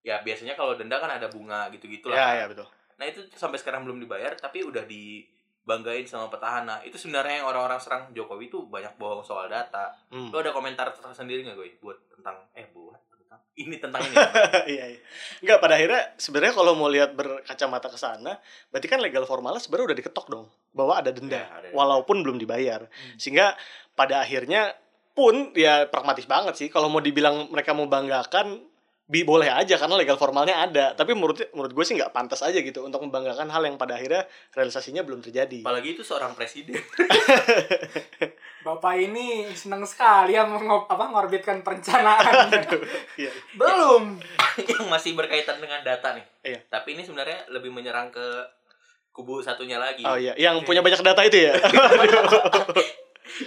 ya 0.00 0.22
biasanya 0.22 0.54
kalau 0.54 0.78
denda 0.78 0.96
kan 0.96 1.10
ada 1.10 1.26
bunga 1.26 1.66
gitu-gitu 1.68 2.08
Ya, 2.08 2.14
lah. 2.14 2.32
ya 2.38 2.46
betul. 2.46 2.66
Nah, 2.96 3.04
itu 3.04 3.20
sampai 3.34 3.58
sekarang 3.58 3.82
belum 3.82 3.98
dibayar 3.98 4.32
tapi 4.32 4.62
udah 4.62 4.86
di 4.86 5.26
banggain 5.66 6.06
sama 6.06 6.30
petahana 6.30 6.78
itu 6.80 6.94
sebenarnya 6.94 7.42
yang 7.42 7.46
orang-orang 7.46 7.76
serang 7.76 8.06
Jokowi 8.10 8.46
itu 8.46 8.62
banyak 8.64 8.94
bohong 8.94 9.20
soal 9.20 9.46
data 9.46 9.90
Hmm. 10.08 10.30
lo 10.30 10.38
ada 10.38 10.50
komentar 10.50 10.88
tersendiri 10.90 11.42
nggak 11.42 11.56
gue 11.56 11.68
buat 11.76 11.98
tentang 12.08 12.38
eh 12.54 12.70
buat 12.70 12.94
tentang 13.10 13.40
ini 13.54 13.76
tentang 13.76 13.98
ini 14.00 14.14
iya, 14.72 14.84
iya. 14.88 15.00
Enggak, 15.42 15.58
pada 15.58 15.74
akhirnya 15.74 16.14
sebenarnya 16.14 16.54
kalau 16.54 16.72
mau 16.72 16.86
lihat 16.86 17.12
berkacamata 17.12 17.88
ke 17.88 17.96
sana, 17.96 18.38
berarti 18.68 18.86
kan 18.86 19.00
legal 19.00 19.24
formalnya 19.24 19.58
sebenarnya 19.58 19.86
udah 19.90 19.98
diketok 19.98 20.26
dong 20.28 20.46
bahwa 20.70 20.94
ada 20.94 21.10
denda 21.10 21.34
Ya, 21.36 21.50
ada. 21.50 21.68
walaupun 21.72 22.22
belum 22.22 22.36
dibayar. 22.36 22.86
Sehingga 23.16 23.58
pada 23.92 24.20
akhirnya 24.20 24.76
pun 25.10 25.50
ya 25.52 25.84
pragmatis 25.84 26.24
banget 26.24 26.54
sih 26.54 26.68
kalau 26.68 26.86
mau 26.86 27.00
dibilang 27.00 27.48
mereka 27.48 27.72
mau 27.72 27.88
banggakan 27.88 28.60
bi 29.06 29.22
boleh 29.22 29.46
aja 29.46 29.78
karena 29.78 29.94
legal 29.94 30.18
formalnya 30.18 30.66
ada 30.66 30.90
tapi 30.98 31.14
menurut 31.14 31.38
menurut 31.54 31.70
gue 31.70 31.84
sih 31.86 31.94
nggak 31.94 32.10
pantas 32.10 32.42
aja 32.42 32.58
gitu 32.58 32.82
untuk 32.82 33.06
membanggakan 33.06 33.46
hal 33.54 33.62
yang 33.62 33.78
pada 33.78 33.94
akhirnya 33.94 34.26
realisasinya 34.50 35.06
belum 35.06 35.22
terjadi 35.22 35.62
apalagi 35.62 35.94
itu 35.94 36.02
seorang 36.02 36.34
presiden 36.34 36.82
Bapak 38.66 38.98
ini 38.98 39.46
senang 39.54 39.86
sekali 39.86 40.34
ya 40.34 40.42
mengop, 40.42 40.90
apa 40.90 41.06
ngorbitkan 41.06 41.62
perencanaan. 41.62 42.50
Iya. 43.14 43.30
Belum. 43.54 44.18
yang 44.74 44.90
masih 44.90 45.14
berkaitan 45.14 45.62
dengan 45.62 45.86
data 45.86 46.18
nih 46.18 46.26
Iya. 46.42 46.60
tapi 46.66 46.98
ini 46.98 47.06
sebenarnya 47.06 47.46
lebih 47.54 47.70
menyerang 47.70 48.10
ke 48.10 48.26
kubu 49.14 49.38
satunya 49.38 49.78
lagi 49.78 50.02
oh 50.02 50.18
iya 50.18 50.34
yang 50.34 50.60
punya 50.66 50.82
banyak 50.82 51.00
data 51.00 51.22
itu 51.22 51.46
ya 51.46 51.54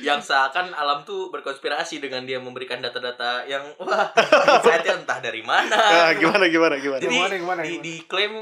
yang 0.06 0.20
seakan 0.20 0.76
alam 0.76 1.04
tuh 1.08 1.32
berkonspirasi 1.32 2.04
dengan 2.04 2.28
dia 2.28 2.38
memberikan 2.38 2.80
data-data 2.84 3.48
yang 3.48 3.64
wah 3.80 4.12
insight-nya 4.60 5.04
entah 5.04 5.20
dari 5.24 5.42
mana. 5.42 5.76
Nah, 5.76 6.12
gimana 6.22 6.46
gimana 6.52 6.76
gimana? 6.78 7.02
Jadi 7.02 7.16
Gimana, 7.16 7.36
gimana, 7.36 7.62
di, 7.64 7.70
gimana? 7.74 7.84
diklaim 7.84 8.34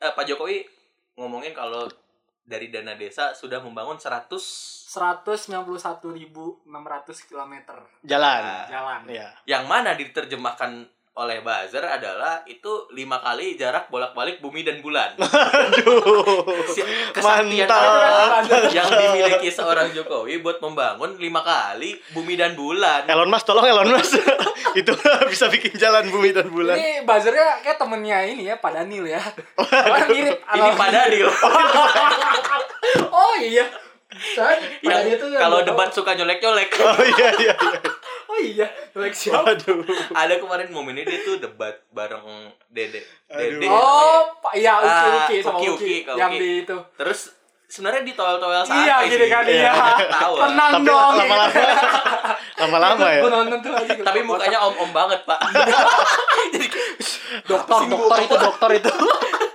eh, 0.00 0.12
Pak 0.12 0.24
Jokowi 0.26 0.64
ngomongin 1.18 1.52
kalau 1.52 1.86
dari 2.48 2.72
dana 2.72 2.96
desa 2.96 3.36
sudah 3.36 3.60
membangun 3.60 4.00
100 4.00 4.88
191.600 4.88 6.64
km 7.28 7.54
jalan. 8.08 8.42
Jalan. 8.72 9.00
ya 9.04 9.28
yang 9.44 9.68
mana 9.68 9.92
diterjemahkan 9.92 10.88
oleh 11.18 11.42
buzzer 11.42 11.82
adalah 11.82 12.46
itu 12.46 12.86
lima 12.94 13.18
kali 13.18 13.58
jarak 13.58 13.90
bolak-balik 13.90 14.38
bumi 14.38 14.62
dan 14.62 14.78
bulan. 14.78 15.18
aduh 15.18 16.46
Kesaktian 17.10 17.66
Mantap. 17.66 18.70
yang 18.70 18.86
dimiliki 18.86 19.50
seorang 19.50 19.90
Jokowi 19.90 20.38
buat 20.38 20.62
membangun 20.62 21.18
lima 21.18 21.42
kali 21.42 21.98
bumi 22.14 22.38
dan 22.38 22.54
bulan. 22.54 23.02
Elon 23.10 23.26
Musk 23.26 23.50
tolong 23.50 23.66
Elon 23.66 23.90
Musk 23.90 24.22
itu 24.80 24.92
bisa 25.26 25.50
bikin 25.50 25.74
jalan 25.74 26.06
bumi 26.06 26.30
dan 26.30 26.46
bulan 26.46 26.78
Ini 26.78 27.02
buzzernya 27.02 27.66
kayak 27.66 27.82
temennya 27.82 28.18
ini 28.22 28.46
ya, 28.46 28.54
Pak 28.62 28.70
Daniel 28.78 29.10
ya. 29.10 29.22
Karena 29.58 30.06
mirip. 30.06 30.38
Ini 30.38 30.70
Pak 30.78 30.88
Daniel. 30.94 31.30
Oh 33.12 33.34
iya. 33.36 33.68
Saya 34.08 34.56
Pak 34.80 35.04
yang 35.04 35.20
kalau 35.36 35.60
tahu. 35.60 35.68
debat 35.68 35.90
suka 35.92 36.16
nyolek-nyolek. 36.16 36.72
oh 36.80 37.04
iya 37.04 37.28
iya 37.36 37.52
iya 37.52 37.54
Oh 38.38 38.46
iya, 38.46 38.70
Like 38.94 39.18
siapa? 39.18 39.50
aduh 39.50 39.82
Ada 40.14 40.38
kemarin 40.38 40.70
momennya 40.70 41.02
dia 41.02 41.26
tuh 41.26 41.42
debat 41.42 41.74
bareng 41.90 42.22
Dede. 42.70 43.02
Dede. 43.26 43.66
Oh, 43.66 44.30
Pak 44.38 44.54
iya 44.54 44.78
Uki 44.78 44.86
Ah, 44.86 45.16
Uki 45.18 45.36
sama 45.42 45.58
Uki, 45.58 45.68
Uki, 45.68 45.94
Uki, 46.06 46.14
yang 46.14 46.30
di 46.30 46.62
itu. 46.62 46.76
Terus 46.94 47.34
sebenarnya 47.66 48.06
di 48.06 48.14
towel-towel 48.14 48.62
santai 48.62 48.86
Iya, 48.86 48.96
gini 49.10 49.26
kan 49.26 49.42
iya. 49.42 49.74
Tawa. 50.06 50.38
Tenang 50.46 50.70
tapi 50.70 50.86
dong. 50.86 51.12
lama-lama 51.18 51.46
lama-lama 52.58 53.06
ya 53.10 53.20
Gue 53.20 53.32
nonton 53.32 53.58
tuh 53.58 53.72
lagi. 53.74 53.90
Tapi 53.98 54.18
mukanya 54.22 54.58
om-om 54.62 54.90
banget, 54.94 55.20
Pak. 55.26 55.38
Jadi 56.54 56.66
dokter, 57.42 57.78
dokter 57.90 58.18
itu, 58.22 58.36
dokter 58.38 58.70
itu. 58.78 58.92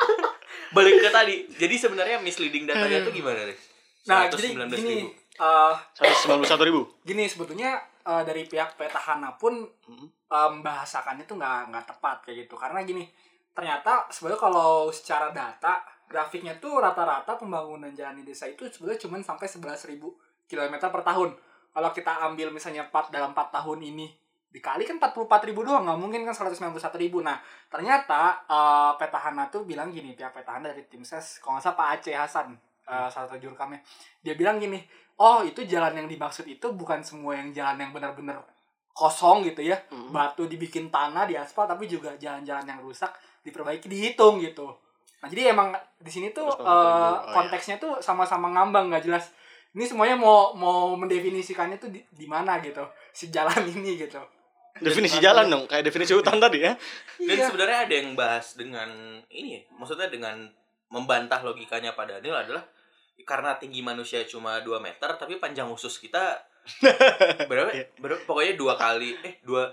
balik 0.75 0.95
ke 0.99 1.07
tadi. 1.07 1.35
Jadi 1.55 1.75
sebenarnya 1.79 2.17
misleading 2.19 2.67
datanya 2.67 2.99
tuh 2.99 3.15
gimana, 3.15 3.47
Riz? 3.47 3.63
Nah, 4.03 4.27
jadi 4.27 4.51
119.000. 4.51 4.75
gini, 4.75 5.07
eh 5.07 5.73
puluh 6.27 6.43
satu 6.43 6.67
ribu 6.67 6.83
gini 7.01 7.23
sebetulnya 7.23 7.79
eh, 8.03 8.23
dari 8.27 8.43
pihak 8.45 8.75
petahana 8.75 9.35
pun 9.39 9.63
Hmm. 9.87 10.07
eh, 10.07 10.49
membahasakannya 10.53 11.23
itu 11.23 11.35
nggak 11.35 11.59
nggak 11.71 11.85
tepat 11.95 12.17
kayak 12.27 12.47
gitu. 12.47 12.55
Karena 12.59 12.83
gini 12.83 13.03
ternyata 13.53 14.09
sebenarnya 14.09 14.41
kalau 14.41 14.89
secara 14.89 15.29
data 15.29 15.83
grafiknya 16.09 16.57
tuh 16.57 16.81
rata-rata 16.81 17.37
pembangunan 17.37 17.89
jalan 17.93 18.21
di 18.21 18.33
desa 18.33 18.45
itu 18.49 18.65
sebenarnya 18.69 19.01
cuma 19.05 19.17
sampai 19.21 19.47
11.000 19.49 20.09
km 20.45 20.75
per 20.89 21.01
tahun. 21.05 21.29
Kalau 21.73 21.89
kita 21.89 22.11
ambil 22.29 22.53
misalnya 22.53 22.85
4 22.89 23.09
dalam 23.09 23.33
4 23.33 23.49
tahun 23.49 23.79
ini 23.81 24.07
dikali 24.53 24.85
kan 24.85 25.01
44 25.01 25.49
ribu 25.49 25.65
doang 25.65 25.81
nggak 25.81 25.97
mungkin 25.97 26.21
kan 26.29 26.33
191 26.37 26.77
ribu. 27.01 27.21
Nah 27.25 27.41
ternyata 27.69 28.45
eh, 28.45 28.91
petahana 29.01 29.49
tuh 29.49 29.65
bilang 29.65 29.89
gini 29.89 30.13
pihak 30.13 30.29
petahana 30.33 30.69
dari 30.69 30.85
tim 30.85 31.01
ses 31.01 31.41
kalau 31.41 31.57
nggak 31.57 31.65
salah 31.65 31.77
Pak 31.77 31.87
Aceh 31.97 32.13
Hasan 32.13 32.47
eh, 32.85 33.07
salah 33.09 33.25
satu 33.29 33.41
juru 33.41 33.57
kami 33.57 33.81
dia 34.21 34.37
bilang 34.37 34.61
gini 34.61 34.77
oh 35.15 35.41
itu 35.41 35.61
jalan 35.63 35.93
yang 35.95 36.07
dimaksud 36.07 36.45
itu 36.45 36.67
bukan 36.71 36.99
semua 36.99 37.35
yang 37.35 37.49
jalan 37.49 37.77
yang 37.77 37.91
benar-benar 37.91 38.41
kosong 38.89 39.41
gitu 39.43 39.61
ya 39.63 39.77
Hmm. 39.89 40.09
batu 40.09 40.45
dibikin 40.45 40.87
tanah 40.87 41.25
di 41.25 41.33
aspal 41.33 41.65
tapi 41.65 41.85
juga 41.85 42.13
jalan-jalan 42.15 42.63
yang 42.63 42.79
rusak 42.79 43.09
diperbaiki 43.41 43.85
dihitung 43.85 44.37
gitu 44.37 44.69
nah 45.17 45.27
jadi 45.27 45.51
emang 45.51 45.71
di 45.97 46.11
sini 46.11 46.29
tuh 46.29 46.45
190.000. 46.45 46.59
eh, 46.59 46.63
Oh, 46.63 47.13
iya. 47.19 47.33
konteksnya 47.33 47.75
tuh 47.77 47.97
sama-sama 47.99 48.49
ngambang 48.49 48.89
nggak 48.89 49.03
jelas 49.03 49.31
ini 49.73 49.83
semuanya 49.83 50.13
mau 50.13 50.53
mau 50.53 50.93
mendefinisikannya 50.93 51.77
tuh 51.77 51.89
di, 51.89 52.03
di 52.05 52.25
mana 52.25 52.59
gitu 52.59 52.83
si 53.09 53.27
jalan 53.27 53.57
ini 53.73 53.97
gitu 53.97 54.21
definisi 54.75 55.17
jalan 55.17 55.47
dong 55.47 55.63
kayak 55.65 55.81
definisi 55.83 56.11
hutan 56.11 56.37
tadi 56.37 56.61
ya 56.61 56.73
Dan 57.15 57.33
Iya. 57.35 57.45
sebenarnya 57.47 57.77
ada 57.83 57.93
yang 57.95 58.09
bahas 58.13 58.53
dengan 58.53 58.89
ini 59.27 59.55
ya, 59.55 59.61
maksudnya 59.71 60.09
dengan 60.09 60.49
membantah 60.89 61.39
logikanya 61.39 61.93
Pak 61.93 62.05
Daniel 62.07 62.37
adalah 62.37 62.63
karena 63.21 63.55
tinggi 63.61 63.85
manusia 63.85 64.25
cuma 64.25 64.57
2 64.59 64.81
meter 64.81 65.09
tapi 65.15 65.37
panjang 65.37 65.69
usus 65.69 66.01
kita 66.01 66.41
berapa? 67.51 67.69
Iya. 67.75 67.85
berapa 67.99 68.23
pokoknya 68.23 68.55
dua 68.55 68.73
kali 68.79 69.13
eh 69.19 69.35
dua 69.43 69.67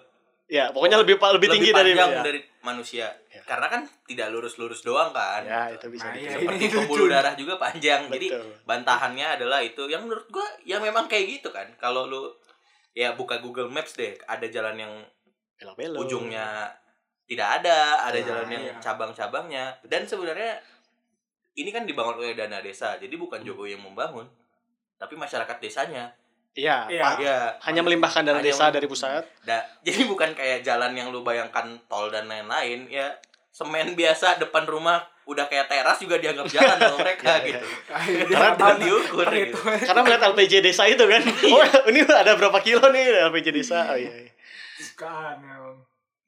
ya 0.51 0.75
pokoknya 0.75 0.99
lebih 0.99 1.23
lebih, 1.23 1.49
tinggi 1.49 1.71
dari 1.71 1.95
panjang 1.95 2.11
ya. 2.11 2.23
dari 2.27 2.41
manusia. 2.61 3.07
Ya. 3.31 3.41
Karena 3.47 3.71
kan 3.71 3.83
tidak 4.05 4.35
lurus-lurus 4.35 4.83
doang 4.83 5.15
kan. 5.15 5.47
ya 5.47 5.71
itu 5.71 5.87
bisa 5.87 6.11
Nah, 6.11 6.19
iya, 6.19 6.35
Seperti 6.35 6.67
pembuluh 6.75 7.07
darah 7.07 7.39
juga 7.39 7.55
panjang. 7.57 8.11
Jadi 8.11 8.35
Betul. 8.35 8.51
bantahannya 8.67 9.27
adalah 9.39 9.63
itu 9.63 9.87
yang 9.87 10.05
menurut 10.05 10.27
gua 10.29 10.43
ya 10.67 10.83
memang 10.83 11.07
kayak 11.07 11.39
gitu 11.41 11.55
kan. 11.55 11.71
Kalau 11.79 12.11
lu 12.11 12.35
ya 12.91 13.15
buka 13.15 13.39
Google 13.39 13.71
Maps 13.71 13.95
deh, 13.95 14.19
ada 14.27 14.45
jalan 14.51 14.75
yang 14.75 14.93
Belok-belok. 15.63 15.99
ujungnya 16.03 16.75
tidak 17.31 17.63
ada, 17.63 18.11
ada 18.11 18.19
Nah, 18.19 18.27
jalan 18.27 18.49
yang 18.51 18.65
iya. 18.67 18.75
cabang-cabangnya. 18.83 19.65
Dan 19.87 20.03
sebenarnya 20.03 20.59
ini 21.53 21.69
kan 21.69 21.83
dibangun 21.83 22.17
oleh 22.17 22.33
dana 22.33 22.59
desa, 22.59 22.95
jadi 22.95 23.13
bukan 23.13 23.41
Jokowi 23.41 23.75
yang 23.75 23.83
membangun, 23.83 24.27
tapi 24.97 25.15
masyarakat 25.15 25.57
desanya. 25.59 26.13
iya 26.51 26.83
Iya. 26.87 27.07
Ya, 27.17 27.39
hanya 27.63 27.81
melimpahkan 27.81 28.23
dana 28.23 28.37
Hanya 28.37 28.51
desa 28.51 28.69
dari 28.69 28.85
pusat 28.85 29.23
da- 29.41 29.63
jadi 29.87 30.03
bukan 30.05 30.33
kayak 30.33 30.61
jalan 30.61 30.93
yang 30.93 31.09
lu 31.09 31.23
bayangkan 31.23 31.63
tol 31.87 32.09
dan 32.09 32.27
lain-lain, 32.27 32.87
ya 32.87 33.15
semen 33.51 33.95
biasa 33.95 34.39
depan 34.39 34.63
rumah 34.65 34.99
udah 35.23 35.47
kayak 35.47 35.67
teras 35.67 35.99
juga 35.99 36.19
dianggap 36.19 36.47
jalan 36.49 36.75
sama 36.77 36.97
mereka 37.05 37.39
Iya, 37.39 37.39
iya. 37.39 37.61
gitu. 37.63 37.67
Karena 38.31 38.51
Dan 38.53 38.77
diukur 38.81 39.27
gitu. 39.29 39.59
karena 39.63 40.01
melihat 40.01 40.23
LPG 40.29 40.53
desa 40.61 40.83
itu 40.85 41.05
kan 41.05 41.23
oh 41.23 41.63
ini 41.87 42.03
ada 42.05 42.35
berapa 42.35 42.59
kilo 42.59 42.83
nih 42.89 43.27
LPG 43.27 43.47
desa 43.53 43.87
oh 43.87 43.97
iya, 43.97 44.11
iya. 44.21 44.31
Bukan. 44.81 45.37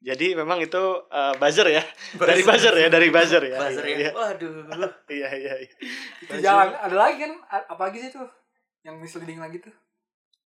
Jadi 0.03 0.35
memang 0.35 0.59
itu 0.59 0.83
uh, 1.07 1.33
buzzer 1.39 1.63
ya. 1.71 1.83
Dari 2.19 2.43
buzzer 2.43 2.75
ya 2.75 2.91
dari 2.91 3.07
buzzer 3.07 3.39
ya. 3.39 3.55
Buzzer 3.55 3.85
iya, 3.87 4.11
yang 4.11 4.15
waduh. 4.19 4.51
iya 5.07 5.29
iya 5.31 5.53
iya. 5.63 5.75
Itu 6.19 6.43
jalan 6.43 6.75
ada 6.75 6.91
lagi 6.91 7.23
kan? 7.23 7.31
Apa 7.47 7.87
lagi 7.87 8.03
sih 8.03 8.11
tuh 8.11 8.27
yang 8.83 8.99
misleading 8.99 9.39
lagi 9.39 9.63
tuh? 9.63 9.71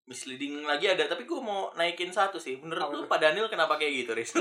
Misleading 0.07 0.63
lagi 0.63 0.87
ada, 0.87 1.09
tapi 1.11 1.27
gue 1.27 1.41
mau 1.41 1.73
naikin 1.75 2.13
satu 2.13 2.37
sih. 2.37 2.61
Menurut 2.61 2.85
Apa 2.85 2.93
lu 2.95 3.03
tuh? 3.03 3.11
Pak 3.11 3.19
Daniel 3.19 3.49
kenapa 3.51 3.75
kayak 3.81 4.07
gitu, 4.07 4.13
Riz? 4.15 4.37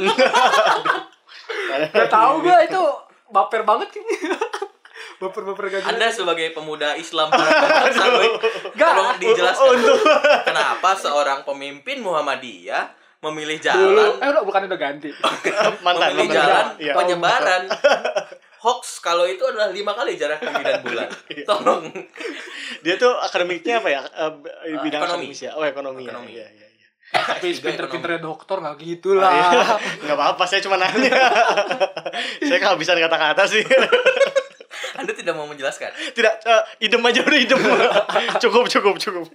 Gak 1.96 2.12
tau 2.12 2.44
gue 2.44 2.58
itu 2.68 2.84
baper 3.32 3.64
banget 3.64 3.90
kayaknya. 3.96 4.36
Baper-baper 5.16 5.72
gak 5.72 5.82
jelas. 5.88 5.96
Anda 5.96 6.08
sebagai 6.12 6.52
pemuda 6.52 7.00
Islam 7.00 7.32
tolong 7.32 9.16
dijelaskan. 9.16 9.64
Oh, 9.64 9.72
untuk 9.72 10.00
kenapa 10.44 10.92
seorang 11.00 11.48
pemimpin 11.48 12.04
Muhammadiyah 12.04 13.05
memilih 13.26 13.58
dulu 13.58 13.66
jalan 13.96 14.12
eh 14.18 14.28
udah 14.28 14.44
bukan 14.44 14.62
udah 14.66 14.80
ganti. 14.80 15.10
mantan 15.86 16.10
memilih 16.12 16.28
mantan 16.28 16.36
jalan 16.36 16.66
Iya. 16.78 16.94
penyebaran 16.94 17.64
hoax 18.64 18.98
kalau 19.00 19.24
itu 19.24 19.42
adalah 19.42 19.70
lima 19.70 19.92
kali 19.92 20.14
jarak 20.14 20.40
bumi 20.40 20.62
dan 20.62 20.82
bulan. 20.82 21.08
Iya. 21.32 21.44
Tolong. 21.44 21.84
dia 22.80 22.96
tuh 22.96 23.14
akademiknya 23.16 23.78
apa 23.78 23.90
ya 23.90 24.02
Eh, 24.04 24.32
b- 24.32 24.50
bidang 24.82 25.02
ekonomi. 25.04 25.30
akademis 25.30 25.40
ya 25.40 25.52
oh 25.54 25.64
ekonomi, 25.64 26.04
Ekonomi. 26.04 26.32
ya 26.34 26.46
iya 26.46 26.48
iya 26.50 26.68
iya 26.72 26.88
Tapi 27.14 27.48
pinter-pinternya 27.56 28.20
dokter 28.20 28.58
gak 28.58 28.76
gitu 28.78 29.16
Ah, 29.16 29.30
iya. 29.30 29.50
lah. 29.56 29.78
nggak 30.00 30.16
apa-apa 30.16 30.44
saya 30.44 30.60
cuma 30.60 30.76
nanya 30.76 31.14
saya 32.40 32.58
kehabisan 32.58 32.98
kata-kata 33.00 33.44
sih 33.46 33.62
Anda 34.96 35.12
tidak 35.12 35.34
mau 35.34 35.46
menjelaskan. 35.46 35.92
tidak 36.12 36.40
eh, 36.42 36.64
idem 36.82 37.02
aja 37.02 37.20
udah 37.22 37.38
idem 37.38 37.60
cukup 38.40 38.66
cukup 38.68 38.96
cukup 38.98 39.26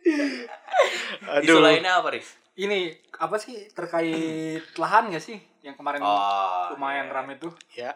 Isu 0.00 0.48
aduh 1.28 1.60
lainnya 1.60 1.92
apa, 1.94 2.08
Riz? 2.10 2.39
Ini 2.60 2.92
apa 3.16 3.36
sih 3.36 3.68
terkait 3.70 4.12
lahan 4.74 5.08
gak 5.08 5.22
sih 5.22 5.38
yang 5.60 5.72
kemarin 5.74 6.00
Oh, 6.00 6.68
lumayan 6.70 7.06
iya. 7.06 7.14
rame 7.14 7.34
tuh? 7.36 7.52
ya 7.70 7.92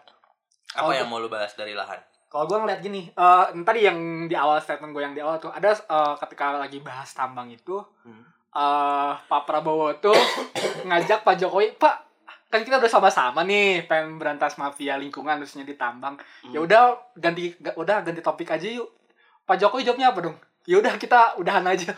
Apa 0.73 0.85
Oh, 0.85 0.93
yang 0.93 1.07
mau 1.07 1.19
lu 1.19 1.29
bahas 1.29 1.53
dari 1.53 1.73
lahan? 1.73 2.01
kalau 2.27 2.45
gue 2.47 2.59
ngeliat 2.59 2.81
gini, 2.81 3.07
eh 3.09 3.45
tadi 3.63 3.81
yang 3.83 3.95
di 4.25 4.35
awal 4.35 4.59
statement 4.59 4.91
gue 4.91 4.99
yang 5.01 5.13
di 5.13 5.21
awal 5.21 5.39
tuh 5.39 5.49
ada 5.49 5.71
eh, 5.71 6.15
ketika 6.19 6.57
lagi 6.57 6.81
bahas 6.81 7.07
tambang 7.11 7.47
itu, 7.49 7.79
Hmm. 8.03 8.27
eh 8.51 9.13
Pak 9.23 9.43
Prabowo 9.45 9.95
tuh 9.97 10.11
ngajak 10.85 11.23
Pak 11.23 11.37
Jokowi, 11.37 11.75
Pak 11.75 11.95
kan 12.49 12.63
kita 12.63 12.79
udah 12.79 12.89
sama-sama 12.89 13.43
nih 13.43 13.83
pengen 13.85 14.15
berantas 14.15 14.55
mafia 14.57 14.95
lingkungan 14.95 15.39
khususnya 15.39 15.63
di 15.63 15.75
tambang. 15.75 16.19
Ya 16.45 16.59
Hmm. 16.59 16.65
udah 16.65 16.83
ganti 17.15 17.55
ga- 17.57 17.75
udah 17.75 18.01
ganti 18.01 18.19
topik 18.21 18.49
aja 18.49 18.67
yuk. 18.67 18.91
Pak 19.45 19.55
Jokowi 19.57 19.85
jawabnya 19.85 20.11
apa 20.11 20.21
dong? 20.21 20.37
Ya 20.65 20.77
udah 20.77 20.95
kita 20.95 21.37
udahan 21.37 21.63
aja. 21.65 21.95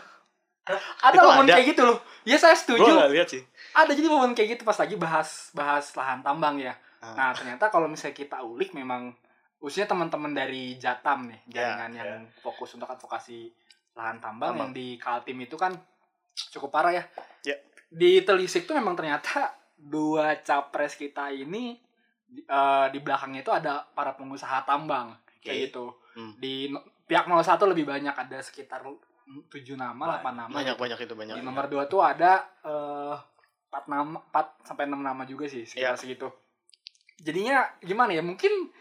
Ada 0.99 1.15
Itu 1.15 1.23
momen 1.23 1.45
ada? 1.45 1.53
kayak 1.55 1.67
gitu 1.71 1.81
loh. 1.83 1.97
Ya 2.23 2.35
saya 2.35 2.53
Gue 2.53 2.61
setuju. 2.75 2.91
gak 2.91 3.11
lihat 3.11 3.27
sih. 3.27 3.41
Ada 3.71 3.91
jadi 3.91 4.07
momen 4.07 4.31
kayak 4.31 4.57
gitu 4.57 4.63
pas 4.63 4.75
lagi 4.75 4.95
bahas 4.95 5.51
bahas 5.51 5.85
lahan 5.93 6.19
tambang 6.19 6.57
ya. 6.57 6.75
Ah. 6.99 7.13
Nah 7.13 7.29
ternyata 7.31 7.67
kalau 7.67 7.85
misalnya 7.85 8.13
kita 8.13 8.41
ulik 8.41 8.73
memang 8.73 9.13
usia 9.57 9.85
teman-teman 9.85 10.31
dari 10.31 10.77
Jatam 10.77 11.25
nih 11.25 11.39
Ya, 11.49 11.73
jaringan 11.73 11.91
yang 11.93 12.11
fokus 12.37 12.73
untuk 12.73 12.85
advokasi 12.85 13.49
lahan 13.93 14.21
tambang, 14.21 14.53
Tambang. 14.53 14.69
yang 14.69 14.71
di 14.71 14.87
Kaltim 14.97 15.37
itu 15.41 15.57
kan 15.57 15.73
cukup 16.53 16.69
parah 16.69 16.93
ya. 16.93 17.03
Ya. 17.43 17.57
Di 17.87 18.21
Telisik 18.21 18.69
tuh 18.69 18.77
memang 18.77 18.93
ternyata 18.93 19.49
dua 19.77 20.37
capres 20.41 20.93
kita 20.93 21.29
ini 21.29 21.77
di, 22.27 22.43
eh, 22.43 22.87
di 22.91 22.99
belakangnya 22.99 23.41
itu 23.41 23.49
ada 23.49 23.87
para 23.95 24.13
pengusaha 24.13 24.61
tambang 24.63 25.15
kayak 25.39 25.55
Oke. 25.55 25.63
gitu. 25.71 25.85
Hmm. 26.13 26.33
Di 26.37 26.69
pihak 27.07 27.23
01 27.23 27.39
lebih 27.71 27.87
banyak 27.87 28.11
ada 28.11 28.37
sekitar 28.43 28.83
7 29.27 29.75
nama, 29.75 30.23
8 30.23 30.33
nama. 30.33 30.51
Banyak 30.51 30.75
gitu. 30.75 30.81
banyak 30.81 30.99
itu 31.03 31.13
banyak. 31.13 31.35
Di 31.35 31.43
nomor 31.43 31.67
2 31.67 31.91
tuh 31.91 31.99
ada 31.99 32.47
eh 32.63 33.15
4 33.67 33.91
nama 33.91 34.23
4 34.31 34.63
sampai 34.63 34.87
6 34.87 34.95
nama 34.95 35.23
juga 35.27 35.45
sih 35.51 35.67
sekitar 35.67 35.93
Iya. 35.93 35.99
segitu. 35.99 36.27
Jadinya 37.19 37.67
gimana 37.83 38.15
ya? 38.15 38.23
Mungkin 38.23 38.71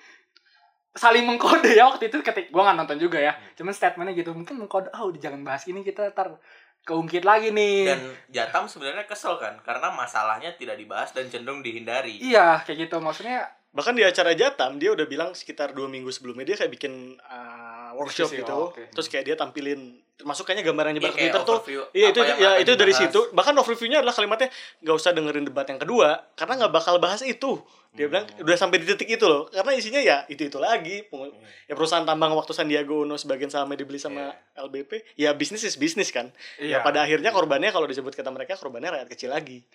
saling 0.96 1.28
mengkode 1.28 1.76
ya 1.76 1.84
waktu 1.90 2.08
itu 2.08 2.22
ketik 2.24 2.48
gua 2.48 2.70
nggak 2.70 2.78
nonton 2.86 2.98
juga 3.02 3.18
ya. 3.18 3.34
Cuman 3.58 3.74
statementnya 3.74 4.14
gitu. 4.14 4.32
Mungkin 4.32 4.56
mengkode 4.56 4.88
ah 4.94 5.02
udah 5.04 5.18
jangan 5.20 5.42
bahas 5.42 5.66
ini 5.66 5.82
kita 5.82 6.14
ntar 6.14 6.38
keungkit 6.86 7.26
lagi 7.26 7.50
nih. 7.50 7.90
Dan 7.90 8.00
Jatam 8.30 8.70
sebenarnya 8.70 9.04
kesel 9.10 9.36
kan 9.42 9.58
karena 9.66 9.90
masalahnya 9.90 10.54
tidak 10.54 10.78
dibahas 10.78 11.10
dan 11.10 11.26
cenderung 11.26 11.60
dihindari. 11.60 12.22
Iya, 12.22 12.62
kayak 12.62 12.86
gitu. 12.86 13.02
Maksudnya 13.02 13.50
Bahkan 13.76 13.92
di 13.92 14.02
acara 14.02 14.32
Jatam 14.32 14.80
dia 14.80 14.88
udah 14.90 15.04
bilang 15.04 15.36
sekitar 15.36 15.76
dua 15.76 15.84
minggu 15.84 16.08
sebelumnya 16.08 16.48
dia 16.48 16.56
kayak 16.56 16.72
bikin 16.72 17.20
uh, 17.20 17.92
workshop 17.94 18.32
gitu. 18.32 18.48
oh, 18.48 18.72
oke. 18.72 18.88
Terus 18.88 19.06
kayak 19.06 19.24
dia 19.24 19.36
tampilin 19.36 20.00
termasuk 20.16 20.48
kayaknya 20.48 20.64
gambarannya 20.64 20.96
Iya, 20.96 21.04
di 21.04 21.12
kayak 21.12 21.20
Twitter 21.28 21.42
tuh. 21.44 21.58
Iya 21.92 22.06
itu 22.08 22.20
ya 22.40 22.50
itu 22.56 22.72
dari 22.72 22.94
situ. 22.96 23.20
Bahkan 23.30 23.52
overview-nya 23.52 24.00
adalah 24.00 24.16
kalimatnya 24.16 24.48
nggak 24.80 24.96
usah 24.96 25.12
dengerin 25.12 25.44
debat 25.44 25.68
yang 25.68 25.76
kedua 25.76 26.24
karena 26.32 26.64
nggak 26.64 26.72
bakal 26.72 26.96
bahas 26.96 27.20
itu. 27.20 27.60
Dia 27.92 28.08
bilang 28.08 28.24
Hmm. 28.24 28.44
udah 28.44 28.56
sampai 28.56 28.80
di 28.80 28.86
titik 28.86 29.08
itu 29.10 29.24
loh. 29.24 29.44
Karena 29.46 29.72
isinya 29.72 30.00
ya 30.00 30.24
itu 30.26 30.40
itu 30.42 30.56
lagi. 30.56 31.04
Hmm. 31.08 31.32
Ya 31.64 31.72
perusahaan 31.72 32.04
tambang 32.04 32.32
waktu 32.32 32.52
Sandiaga 32.52 32.88
Uno 32.90 33.16
sebagian 33.16 33.48
sahamnya 33.48 33.76
dibeli 33.76 33.96
sama 33.96 34.32
Iya. 34.32 34.64
LBP. 34.64 34.90
Ya 35.16 35.30
bisnis 35.32 35.60
is 35.62 35.76
bisnis 35.76 36.08
kan. 36.08 36.32
iya. 36.56 36.80
Ya 36.80 36.84
pada 36.84 37.04
akhirnya 37.04 37.28
korbannya 37.28 37.68
kalau 37.68 37.84
disebut 37.84 38.12
kata 38.12 38.32
mereka 38.32 38.56
korbannya 38.56 38.96
rakyat 38.96 39.08
kecil 39.08 39.28
lagi. 39.28 39.68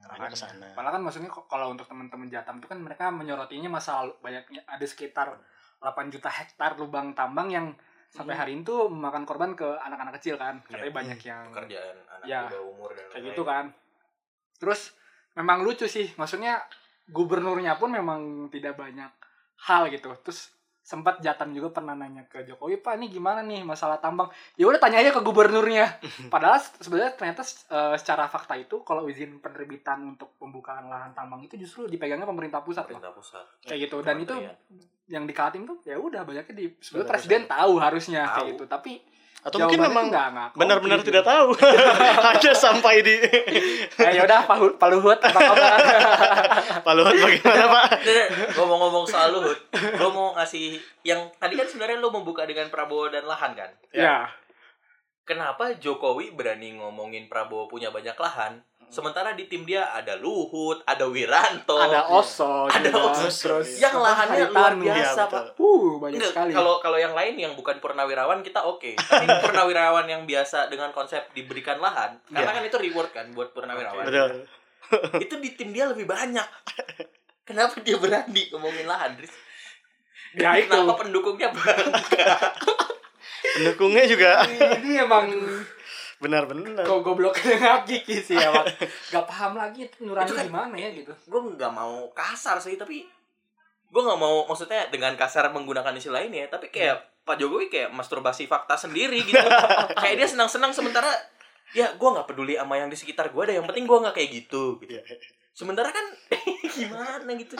Arahnya 0.00 0.30
ke 0.30 0.38
sana. 0.38 0.66
Padahal 0.72 0.94
kan 0.94 1.02
maksudnya 1.02 1.26
kalau 1.28 1.66
untuk 1.68 1.84
teman-teman 1.84 2.26
Jatam 2.26 2.58
itu 2.58 2.66
kan 2.66 2.78
mereka 2.78 3.10
menyorotinya 3.10 3.66
masa 3.68 3.98
lalu 3.98 4.14
banyaknya 4.18 4.62
ada 4.64 4.84
sekitar 4.84 5.34
8 5.76 6.08
juta 6.08 6.28
hektar 6.28 6.74
lubang 6.74 7.12
tambang 7.12 7.48
yang 7.48 7.66
sampai 8.08 8.32
Hmm. 8.32 8.40
hari 8.40 8.50
ini 8.54 8.62
tuh 8.62 8.88
memakan 8.88 9.22
korban 9.22 9.52
ke 9.52 9.66
anak-anak 9.66 10.16
kecil 10.16 10.34
kan. 10.34 10.62
Katanya 10.62 10.80
Iya. 10.82 10.94
banyak 10.94 11.18
yang 11.20 11.42
pekerjaan 11.50 11.96
anak 12.08 12.24
Ya, 12.24 12.40
bawah 12.46 12.64
umur 12.64 12.90
dan 12.90 12.96
kayak 12.96 13.12
lain-lain. 13.12 13.28
gitu 13.28 13.42
kan. 13.44 13.64
Terus 14.56 14.80
memang 15.34 15.58
lucu 15.60 15.84
sih, 15.84 16.06
maksudnya 16.14 16.62
gubernurnya 17.06 17.76
pun 17.76 17.90
memang 17.90 18.20
tidak 18.48 18.74
banyak 18.74 19.10
hal 19.60 19.86
gitu. 19.88 20.14
Terus 20.20 20.50
sempat 20.88 21.20
Jatam 21.20 21.52
juga 21.52 21.68
pernah 21.68 21.92
nanya 21.92 22.24
ke 22.24 22.48
Jokowi, 22.48 22.80
Pak 22.80 22.96
ini 22.96 23.12
gimana 23.12 23.44
nih 23.44 23.60
masalah 23.60 24.00
tambang? 24.00 24.32
Ya 24.56 24.64
udah 24.64 24.80
tanya 24.80 25.04
aja 25.04 25.12
ke 25.12 25.20
gubernurnya. 25.20 26.00
Padahal 26.32 26.56
se- 26.56 26.80
sebenarnya 26.80 27.12
ternyata 27.12 27.44
eh, 27.44 27.96
secara 28.00 28.24
fakta 28.24 28.56
itu 28.56 28.80
kalau 28.80 29.04
izin 29.04 29.36
penerbitan 29.44 30.00
untuk 30.16 30.40
pembukaan 30.40 30.88
lahan 30.88 31.12
tambang 31.12 31.44
itu 31.44 31.60
justru 31.60 31.84
dipegangnya 31.84 32.24
pemerintah 32.24 32.64
pusat 32.64 32.88
loh. 32.88 32.96
pemerintah 32.96 33.12
pusat. 33.12 33.44
Kayak 33.68 33.80
gitu 33.84 33.96
dan 34.00 34.16
itu 34.16 34.32
Kementerian. 34.32 34.56
yang 35.12 35.24
di 35.28 35.34
Kaltim 35.36 35.62
tuh 35.68 35.76
ya 35.84 36.00
udah 36.00 36.24
banyaknya 36.24 36.54
di 36.56 36.72
sebenarnya 36.80 37.10
presiden 37.12 37.42
tahu 37.44 37.72
harusnya 37.76 38.20
kayak 38.24 38.46
gitu 38.56 38.64
tapi 38.64 38.92
Atau 39.38 39.58
mungkin 39.60 39.78
jawabannya 39.78 39.94
memang 39.94 40.06
nggak- 40.08 40.30
nggak 40.30 40.48
benar-benar 40.52 40.98
tidak 41.00 41.22
tahu. 41.22 41.54
Hanya 42.26 42.52
sampai 42.52 42.94
di 43.00 43.14
Eh, 43.18 44.10
ya 44.12 44.22
udah 44.22 44.44
Pak 44.44 44.58
Pak 44.76 44.88
Luhut 44.90 45.14
apa 45.16 45.38
kabar? 45.38 45.78
Pak 46.86 46.92
Luhut 46.92 47.14
bagaimana 47.14 47.64
Pak? 47.68 47.86
Ngomong-ngomong 48.52 49.04
soal 49.04 49.30
Luhut, 49.30 49.58
gue 49.72 50.10
mau 50.10 50.34
ngasih 50.34 50.74
yang 51.02 51.22
tadi 51.36 51.54
kan 51.54 51.64
sebenarnya 51.64 51.96
lo 51.96 52.10
membuka 52.10 52.44
dengan 52.44 52.66
Prabowo 52.66 53.06
dan 53.06 53.24
lahan 53.24 53.54
kan. 53.54 53.70
ya. 53.90 54.26
Kenapa 55.22 55.76
Jokowi 55.76 56.32
berani 56.32 56.72
ngomongin 56.74 57.28
Prabowo 57.28 57.68
punya 57.68 57.88
banyak 57.88 58.16
lahan, 58.16 58.64
sementara 58.88 59.32
di 59.32 59.44
tim 59.44 59.62
dia 59.62 59.92
ada 59.92 60.16
Luhut, 60.16 60.80
ada 60.82 61.04
Wiranto, 61.04 61.76
ada 61.76 62.08
Oso 62.08 62.64
Ada 62.66 62.88
juga, 62.88 63.12
Oso, 63.12 63.28
terus 63.28 63.76
yang 63.76 63.96
lahannya 63.96 64.48
luar 64.48 64.72
biasa 64.74 65.20
Iya, 65.22 65.32
pak. 65.32 65.44
Uh, 65.60 66.00
banyak 66.00 66.16
Enggak, 66.16 66.32
sekali. 66.32 66.52
kalau 66.56 66.74
kalau 66.80 66.98
yang 66.98 67.12
lain 67.12 67.36
yang 67.36 67.52
bukan 67.52 67.76
purnawirawan 67.78 68.40
kita 68.40 68.64
oke. 68.64 68.96
Tapi 68.96 69.24
purnawirawan 69.44 70.08
yang 70.08 70.22
biasa 70.24 70.72
dengan 70.72 70.90
konsep 70.90 71.20
diberikan 71.32 71.76
lahan, 71.78 72.16
karena 72.26 72.48
Iya. 72.48 72.56
kan 72.56 72.64
itu 72.64 72.78
reward 72.80 73.10
kan 73.12 73.26
buat 73.32 73.52
purnawirawan. 73.52 74.04
Betul. 74.08 74.32
Itu 75.24 75.36
di 75.36 75.52
tim 75.52 75.68
dia 75.68 75.84
lebih 75.84 76.08
banyak. 76.08 76.48
Kenapa 77.44 77.76
dia 77.80 78.00
berani 78.00 78.48
ngomongin 78.48 78.88
lahan, 78.88 79.20
Riz? 79.20 79.32
ya 80.36 80.52
itu. 80.56 80.68
Kenapa 80.68 81.00
pendukungnya 81.00 81.48
bangga? 81.52 82.36
Pendukungnya 83.56 84.04
juga 84.04 84.44
Ini 84.44 85.08
emang 85.08 85.28
benar-benar. 86.18 86.82
kok 86.82 87.00
goblok 87.02 87.38
dengan 87.42 87.82
Kiki 87.86 88.18
sih 88.18 88.34
ya, 88.34 88.50
Pak. 88.50 88.66
Gak 89.14 89.24
paham 89.26 89.54
lagi 89.54 89.86
nurani 90.02 90.30
kan- 90.30 90.46
gimana 90.50 90.74
ya 90.74 90.90
gitu. 90.90 91.14
gue 91.14 91.40
nggak 91.54 91.72
mau 91.72 92.10
kasar 92.10 92.58
sih, 92.58 92.74
tapi 92.74 93.06
gue 93.88 94.02
nggak 94.02 94.20
mau 94.20 94.44
maksudnya 94.44 94.90
dengan 94.90 95.16
kasar 95.16 95.48
menggunakan 95.54 95.94
istilah 95.96 96.20
ini 96.20 96.44
ya, 96.44 96.46
tapi 96.50 96.68
kayak 96.68 97.22
Pak 97.24 97.38
Jokowi 97.38 97.68
kayak 97.68 97.90
masturbasi 97.94 98.50
fakta 98.50 98.74
sendiri 98.76 99.22
gitu. 99.22 99.38
kayak 100.02 100.14
dia 100.18 100.28
senang-senang 100.28 100.74
sementara 100.74 101.08
ya 101.76 101.92
gue 101.94 102.08
nggak 102.08 102.26
peduli 102.26 102.56
sama 102.56 102.80
yang 102.80 102.88
di 102.88 102.96
sekitar 102.96 103.30
gue, 103.30 103.42
ada 103.44 103.54
yang 103.60 103.66
penting 103.68 103.84
gue 103.86 103.98
nggak 104.00 104.14
kayak 104.16 104.30
gitu. 104.32 104.80
gitu. 104.82 104.92
Iya. 104.96 105.02
Sementara 105.54 105.90
kan 105.90 106.06
gimana 106.74 107.30
gitu. 107.34 107.54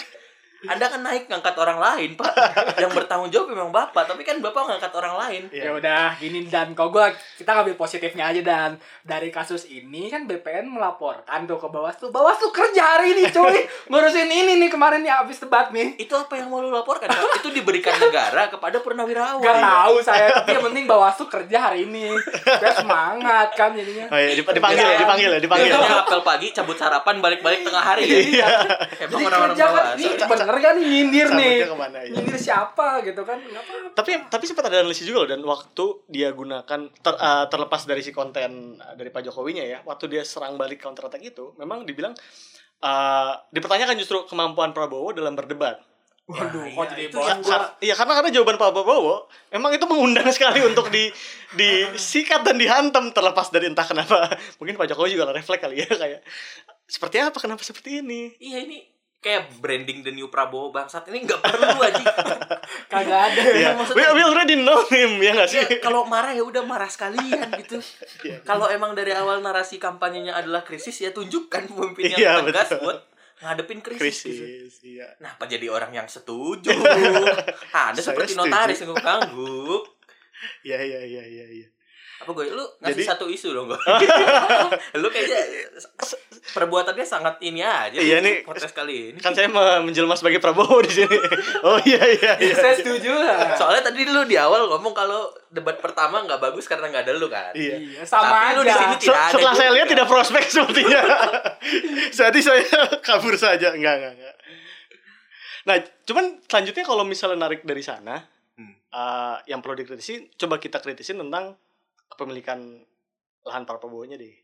Anda 0.67 0.91
kan 0.91 1.07
naik 1.07 1.31
ngangkat 1.31 1.55
orang 1.55 1.79
lain, 1.79 2.19
Pak. 2.19 2.35
Yang 2.83 2.91
bertanggung 2.99 3.31
jawab 3.31 3.55
memang 3.55 3.71
Bapak, 3.71 4.11
tapi 4.11 4.27
kan 4.27 4.43
Bapak 4.43 4.67
ngangkat 4.67 4.91
orang 4.91 5.15
lain. 5.15 5.43
Iya. 5.55 5.71
Ya 5.71 5.79
udah 5.79 6.05
gini 6.19 6.51
dan 6.51 6.75
kalau 6.75 6.91
gua 6.91 7.15
kita 7.39 7.55
ngambil 7.55 7.79
positifnya 7.79 8.27
aja 8.27 8.43
dan 8.43 8.75
dari 9.07 9.31
kasus 9.31 9.71
ini 9.71 10.11
kan 10.11 10.27
BPN 10.27 10.67
melaporkan 10.67 11.47
tuh 11.47 11.63
ke 11.63 11.69
Bawaslu. 11.71 12.11
Bawaslu 12.11 12.51
kerja 12.51 12.99
hari 12.99 13.15
ini 13.15 13.31
cuy. 13.31 13.71
Ngurusin 13.87 14.27
ini 14.27 14.59
nih 14.59 14.67
kemarin 14.67 15.07
nih 15.07 15.15
habis 15.15 15.39
debat 15.39 15.71
nih. 15.71 15.95
Itu 15.95 16.19
apa 16.19 16.35
yang 16.35 16.51
mau 16.51 16.59
lu 16.59 16.75
laporkan? 16.75 17.07
Pak? 17.07 17.39
Itu 17.39 17.55
diberikan 17.55 17.95
negara 17.95 18.51
kepada 18.51 18.83
purnawirawan. 18.83 19.39
Gak 19.39 19.63
tahu 19.63 19.95
saya, 20.03 20.43
tapi 20.43 20.59
yang 20.59 20.65
penting 20.67 20.91
Bawaslu 20.91 21.31
kerja 21.31 21.71
hari 21.71 21.87
ini. 21.87 22.11
Biar 22.43 22.75
semangat 22.75 23.55
kan 23.55 23.79
jadinya. 23.79 24.11
Oh 24.11 24.19
iya, 24.19 24.35
dip- 24.35 24.51
dipanggil 24.51 24.83
ya, 24.83 24.99
dipanggil 24.99 25.31
ya, 25.31 25.39
dipanggil. 25.39 25.71
Biasanya 25.71 26.03
apel 26.03 26.21
pagi, 26.27 26.51
cabut 26.51 26.75
sarapan, 26.75 27.23
balik-balik 27.23 27.63
tengah 27.63 27.85
hari 27.85 28.11
ya. 28.11 28.19
Iya. 28.19 28.47
Emang 29.07 29.23
orang-orang 29.23 29.55
kerja 29.55 30.27
kan, 30.49 30.57
bawah. 30.57 30.65
bener 30.65 30.65
kan 30.65 30.75
nih 30.81 30.89
nyindir 30.89 31.29
nih. 31.37 31.57
Ke 31.69 31.77
mana 31.77 31.99
ya? 32.01 32.11
Nyindir 32.17 32.39
siapa 32.41 33.05
gitu 33.05 33.23
kan? 33.29 33.39
Tapi 33.93 34.11
tapi 34.33 34.45
sempat 34.49 34.65
ada 34.73 34.81
analisis 34.81 35.05
juga 35.05 35.25
loh 35.25 35.29
dan 35.29 35.41
waktu 35.45 35.85
dia 36.09 36.33
gunakan 36.33 36.81
ter- 36.89 37.21
eh, 37.21 37.45
terlepas 37.53 37.83
dari 37.85 38.01
si 38.01 38.17
konten 38.17 38.81
eh, 38.81 38.95
dari 38.97 39.13
Pak 39.13 39.29
Jokowinya 39.29 39.65
ya, 39.69 39.79
waktu 39.85 40.09
dia 40.09 40.25
serang 40.25 40.57
balik 40.57 40.81
counter 40.81 41.07
attack 41.07 41.21
itu, 41.21 41.53
memang 41.61 41.85
dibilang 41.85 42.17
eh, 42.81 43.33
dipertanyakan 43.53 44.01
justru 44.01 44.25
kemampuan 44.25 44.73
Prabowo 44.73 45.13
dalam 45.13 45.37
berdebat. 45.37 45.85
Waduh, 46.29 46.61
Nah, 46.61 46.69
kok 46.77 46.85
iya, 46.85 46.91
jadi 46.93 47.03
itu 47.09 47.17
bawa 47.17 47.29
yang 47.33 47.41
gua. 47.41 47.61
Iya 47.81 47.95
karena 47.97 48.13
karena 48.21 48.31
jawaban 48.37 48.57
Pak 48.61 48.71
Prabowo 48.77 49.17
emang 49.49 49.73
itu 49.73 49.85
mengundang 49.89 50.29
sekali 50.29 50.61
untuk 50.61 50.93
di 50.93 51.09
disikat 51.57 52.45
dan 52.45 52.61
dihantam 52.61 53.17
terlepas 53.17 53.49
dari 53.49 53.65
entah 53.73 53.89
kenapa 53.89 54.29
mungkin 54.61 54.77
Pak 54.77 54.93
Jokowi 54.93 55.17
juga 55.17 55.33
refleks 55.33 55.65
kali 55.65 55.81
ya 55.81 55.89
kayak 55.89 56.21
seperti 56.85 57.25
apa 57.25 57.41
kenapa 57.41 57.65
seperti 57.65 58.05
ini 58.05 58.37
Iya 58.37 58.61
ini 58.61 58.77
kayak 59.19 59.51
branding 59.59 60.07
the 60.07 60.15
new 60.15 60.31
Prabowo 60.31 60.71
bangsat 60.71 61.03
ini 61.11 61.27
nggak 61.27 61.43
perlu 61.43 61.79
aja. 61.83 62.05
Kagak 62.93 63.21
ada. 63.35 63.41
Iya, 63.43 63.71
we, 63.75 64.05
we 64.15 64.23
already 64.23 64.55
know 64.55 64.87
him 64.87 65.19
ya 65.19 65.35
nggak 65.35 65.49
sih? 65.51 65.59
Ya, 65.59 65.67
kalau 65.83 66.07
marah 66.07 66.31
ya 66.31 66.43
udah 66.43 66.63
marah 66.63 66.87
sekalian 66.87 67.51
gitu. 67.59 67.83
Iya. 68.27 68.43
Kalau 68.43 68.67
emang 68.67 68.95
dari 68.95 69.11
awal 69.11 69.39
narasi 69.39 69.79
kampanyenya 69.79 70.35
adalah 70.35 70.63
krisis 70.63 70.95
ya 70.99 71.11
tunjukkan 71.11 71.71
pemimpin 71.71 72.15
yang 72.15 72.19
Iya, 72.19 72.33
tegas 72.43 72.69
betul. 72.69 72.83
buat 72.83 72.99
ngadepin 73.39 73.79
krisis. 73.79 73.99
gitu. 74.23 74.43
Krisis, 74.43 74.75
iya. 74.83 75.07
Nah, 75.19 75.35
apa 75.35 75.47
jadi 75.47 75.67
orang 75.67 75.95
yang 75.95 76.07
setuju? 76.07 76.71
Saya 77.71 77.95
seperti 77.95 78.35
setuju. 78.35 78.51
notaris 78.51 78.79
yang 78.83 78.91
ngangguk. 78.93 79.83
Iya, 80.63 80.79
iya, 80.79 81.01
iya, 81.03 81.23
iya, 81.25 81.47
iya. 81.49 81.69
Apa 82.19 82.31
gue 82.33 82.51
lu 82.51 82.67
ngasih 82.79 82.99
Jadi- 82.99 83.07
satu 83.07 83.25
isu 83.27 83.49
dong 83.53 83.67
gue. 83.67 83.79
lu 85.01 85.07
kayaknya 85.07 85.39
perbuatannya 86.49 87.03
sangat 87.03 87.39
ini 87.41 87.61
aja. 87.61 87.95
Iya, 87.95 88.19
nih. 88.19 88.43
podcast 88.43 88.73
kali 88.73 89.15
ini. 89.15 89.19
Kan 89.19 89.33
saya 89.33 89.47
me- 89.47 89.83
menjelma 89.83 90.13
sebagai 90.13 90.39
Prabowo 90.39 90.81
di 90.81 90.91
sini. 90.93 91.15
Oh 91.63 91.79
iya 91.81 92.03
iya 92.09 92.33
iya. 92.37 92.55
Saya 92.55 92.75
setuju 92.75 93.13
lah. 93.13 93.55
Soalnya 93.55 93.87
tadi 93.87 94.03
lu 94.03 94.25
di 94.25 94.35
awal 94.35 94.67
ngomong 94.67 94.91
kalau 94.93 95.31
debat 95.49 95.79
pertama 95.79 96.21
nggak 96.21 96.43
bagus 96.43 96.67
karena 96.67 96.89
nggak 96.89 97.05
ada 97.05 97.15
lu 97.15 97.29
kan. 97.29 97.55
Iya. 97.55 97.77
Iya, 97.79 98.03
sama 98.03 98.29
Tapi 98.29 98.47
lu 98.53 98.63
di 98.63 98.71
aja. 98.71 98.81
sini 98.81 98.95
Se- 98.95 99.03
tidak 99.05 99.21
ada 99.21 99.33
setelah 99.33 99.55
saya 99.55 99.71
lihat 99.73 99.87
tidak 99.87 100.07
prospek 100.07 100.43
sepertinya. 100.45 101.03
Jadi 102.19 102.41
saya 102.41 102.63
kabur 102.99 103.35
saja. 103.35 103.71
Enggak, 103.71 103.95
enggak, 103.97 104.13
enggak. 104.15 104.35
Nah, 105.65 105.77
cuman 106.03 106.25
selanjutnya 106.45 106.83
kalau 106.83 107.05
misalnya 107.05 107.39
narik 107.41 107.63
dari 107.63 107.81
sana, 107.81 108.25
Hmm. 108.57 108.75
eh, 108.75 109.37
yang 109.47 109.61
perlu 109.61 109.77
dikritisi, 109.77 110.35
coba 110.35 110.57
kita 110.57 110.81
kritisin 110.81 111.21
tentang 111.21 111.55
kepemilikan 112.13 112.83
lahan 113.45 113.65
para 113.65 113.81
Prabowo-nya 113.81 114.21
deh. 114.21 114.35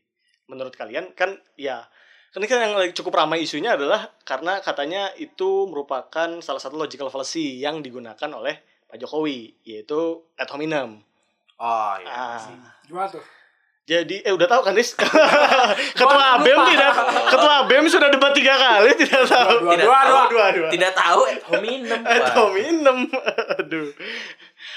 Menurut 0.49 0.73
kalian 0.77 1.13
kan 1.17 1.37
ya 1.57 1.85
kan 2.33 2.43
ini 2.43 2.47
kan 2.51 2.59
yang 2.59 2.75
lagi 2.75 2.91
cukup 2.91 3.15
ramai 3.15 3.41
isunya 3.47 3.79
adalah 3.79 4.11
karena 4.27 4.59
katanya 4.59 5.07
itu 5.15 5.65
merupakan 5.71 6.43
salah 6.43 6.59
satu 6.59 6.75
logical 6.75 7.07
fallacy 7.07 7.63
yang 7.63 7.79
digunakan 7.79 8.29
oleh 8.35 8.59
Pak 8.91 8.99
Jokowi 8.99 9.55
yaitu 9.63 10.19
ad 10.35 10.51
hominem. 10.51 10.99
Oh 11.55 11.93
iya. 12.03 12.11
Ah. 12.11 12.35
sih. 12.37 12.55
Gimana 12.91 13.07
tuh? 13.07 13.23
Jadi 13.85 14.25
eh 14.25 14.33
udah 14.33 14.49
tahu 14.49 14.65
kan 14.65 14.73
Nis? 14.73 14.97
ketua 15.99 16.41
lupa. 16.41 16.65
tidak 16.73 16.91
ketua 17.29 17.51
ABEM 17.63 17.85
sudah 17.85 18.09
debat 18.09 18.33
tiga 18.33 18.57
kali 18.57 18.97
tidak 18.97 19.29
tahu. 19.29 19.61
Dua, 19.61 19.71
Tidak 19.77 19.85
dua, 19.85 19.99
tahu. 20.01 20.09
dua. 20.09 20.25
dua, 20.25 20.45
dua. 20.57 20.69
Tidak 20.73 20.91
tahu 20.97 21.19
ad 21.29 21.41
hominem. 21.53 22.01
Eh, 22.01 22.19
Pak. 22.25 22.33
hominem. 22.33 22.97
Aduh. 23.61 23.87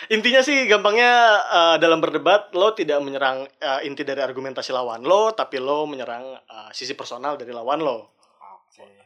Intinya 0.06 0.40
sih 0.40 0.70
gampangnya 0.70 1.12
eh, 1.42 1.76
dalam 1.82 1.98
berdebat 1.98 2.54
lo 2.54 2.70
tidak 2.72 3.02
menyerang 3.02 3.42
eh, 3.58 3.86
inti 3.90 4.06
dari 4.06 4.22
argumentasi 4.22 4.70
lawan 4.70 5.02
lo, 5.02 5.34
tapi 5.34 5.58
lo 5.58 5.84
menyerang 5.90 6.38
eh, 6.38 6.70
sisi 6.70 6.94
personal 6.94 7.34
dari 7.34 7.50
lawan 7.50 7.82
lo. 7.82 8.14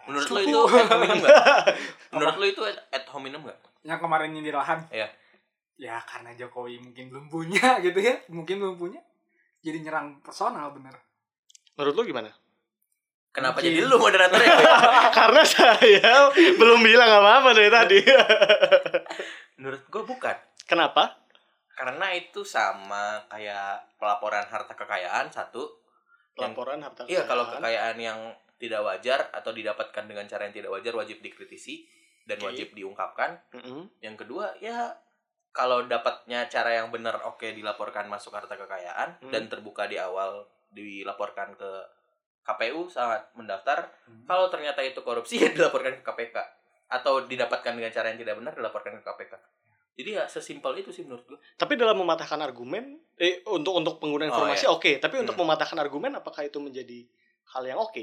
Menurut 0.03 0.29
lu 0.35 0.41
itu 0.43 0.59
ad 0.67 0.91
hominem 0.91 1.17
nggak? 1.23 1.37
Menurut 2.13 2.37
lu 2.43 2.47
itu 2.51 2.63
ad- 2.67 2.83
ad 2.91 3.07
hominem 3.15 3.41
nggak? 3.47 3.59
Yang 3.87 3.99
kemarin 4.03 4.29
nyindir 4.35 4.55
lahan. 4.59 4.83
Iya. 4.91 5.09
Ya 5.79 5.97
karena 6.03 6.35
Jokowi 6.35 6.83
mungkin 6.83 7.07
belum 7.07 7.31
punya 7.31 7.67
gitu 7.87 8.03
ya. 8.03 8.19
Mungkin 8.27 8.59
belum 8.59 8.77
punya. 8.77 8.99
Jadi 9.63 9.79
nyerang 9.87 10.19
personal 10.19 10.75
bener. 10.75 10.91
Menurut 11.79 11.95
lo 11.95 12.03
gimana? 12.03 12.31
Kenapa 13.33 13.63
Mungkin. 13.63 13.73
jadi 13.73 13.89
lu 13.89 13.97
moderatornya? 13.97 14.55
Karena 15.23 15.43
saya 15.47 16.13
belum 16.35 16.83
bilang 16.85 17.09
apa-apa 17.09 17.51
dari 17.57 17.71
tadi. 17.73 17.99
Menurut 19.57 19.87
gue 19.87 20.03
bukan. 20.03 20.37
Kenapa? 20.73 21.21
Karena 21.77 22.09
itu 22.17 22.41
sama 22.43 23.21
kayak 23.29 24.01
pelaporan 24.01 24.49
harta 24.49 24.73
kekayaan 24.73 25.29
satu. 25.29 25.69
Yang- 26.33 26.57
Laporan 26.57 26.81
harta 26.81 27.05
Iya, 27.05 27.29
kalau 27.29 27.45
kekayaan. 27.45 27.61
kekayaan 27.61 27.97
yang 28.01 28.21
tidak 28.57 28.81
wajar 28.81 29.21
atau 29.37 29.53
didapatkan 29.53 30.05
dengan 30.09 30.25
cara 30.25 30.49
yang 30.49 30.55
tidak 30.57 30.73
wajar 30.73 30.97
wajib 30.97 31.21
dikritisi 31.21 31.85
dan 32.25 32.41
Oke. 32.41 32.57
wajib 32.57 32.73
diungkapkan. 32.73 33.37
Mm-mm. 33.53 33.85
Yang 34.01 34.25
kedua, 34.25 34.57
ya 34.57 34.97
kalau 35.53 35.85
dapatnya 35.85 36.49
cara 36.49 36.73
yang 36.73 36.89
benar 36.89 37.21
oke 37.21 37.45
dilaporkan 37.45 38.09
masuk 38.09 38.33
harta 38.33 38.57
kekayaan 38.57 39.21
Hmm. 39.21 39.29
dan 39.29 39.53
terbuka 39.53 39.85
di 39.85 40.01
awal 40.01 40.49
dilaporkan 40.73 41.53
ke 41.53 41.71
KPU 42.43 42.89
saat 42.89 43.29
mendaftar. 43.37 43.93
Hmm. 44.09 44.25
Kalau 44.25 44.49
ternyata 44.49 44.81
itu 44.81 45.05
korupsi 45.05 45.37
ya 45.45 45.53
dilaporkan 45.53 46.01
ke 46.01 46.03
KPK 46.03 46.37
atau 46.89 47.29
didapatkan 47.29 47.77
dengan 47.77 47.93
cara 47.93 48.09
yang 48.09 48.17
tidak 48.17 48.41
benar 48.41 48.57
dilaporkan 48.57 48.97
ke 48.97 49.05
KPK. 49.05 49.33
Jadi 49.93 50.17
ya 50.17 50.25
sesimpel 50.25 50.81
itu 50.81 50.89
sih 50.89 51.05
menurut 51.05 51.25
gue. 51.29 51.39
Tapi 51.61 51.77
dalam 51.77 52.01
mematahkan 52.01 52.41
argumen, 52.41 52.97
eh 53.21 53.45
untuk 53.45 53.77
untuk 53.77 54.01
penggunaan 54.01 54.33
Oh, 54.33 54.33
informasi 54.41 54.65
oke, 54.67 54.91
tapi 54.99 55.21
untuk 55.21 55.37
Hmm. 55.37 55.45
mematahkan 55.45 55.77
argumen 55.77 56.17
apakah 56.17 56.49
itu 56.49 56.57
menjadi 56.59 57.05
hal 57.53 57.63
yang 57.69 57.77
oke? 57.77 58.01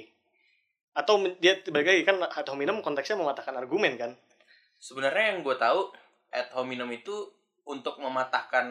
Atau 0.93 1.17
men- 1.17 1.37
dia 1.41 1.57
balik 1.65 1.89
lagi 1.89 2.03
kan 2.05 2.21
ad 2.21 2.47
hominem 2.47 2.85
konteksnya 2.85 3.17
mematahkan 3.17 3.57
argumen 3.57 3.97
kan? 3.97 4.11
Sebenarnya 4.77 5.33
yang 5.33 5.41
gue 5.41 5.55
tahu 5.57 5.89
ad 6.29 6.53
hominem 6.53 6.89
itu 6.93 7.33
untuk 7.65 7.97
mematahkan 7.97 8.65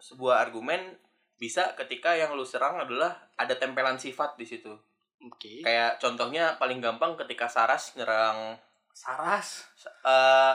sebuah 0.00 0.40
argumen 0.40 0.96
bisa 1.36 1.76
ketika 1.76 2.16
yang 2.16 2.32
lu 2.32 2.48
serang 2.48 2.80
adalah 2.80 3.12
ada 3.36 3.52
tempelan 3.56 4.00
sifat 4.00 4.40
di 4.40 4.48
situ. 4.48 4.72
Oke. 5.20 5.60
Kayak 5.60 6.00
contohnya 6.00 6.56
paling 6.56 6.80
gampang 6.80 7.16
ketika 7.16 7.48
Saras 7.48 7.92
nyerang 7.96 8.56
Saras. 8.96 9.68
eh 10.08 10.54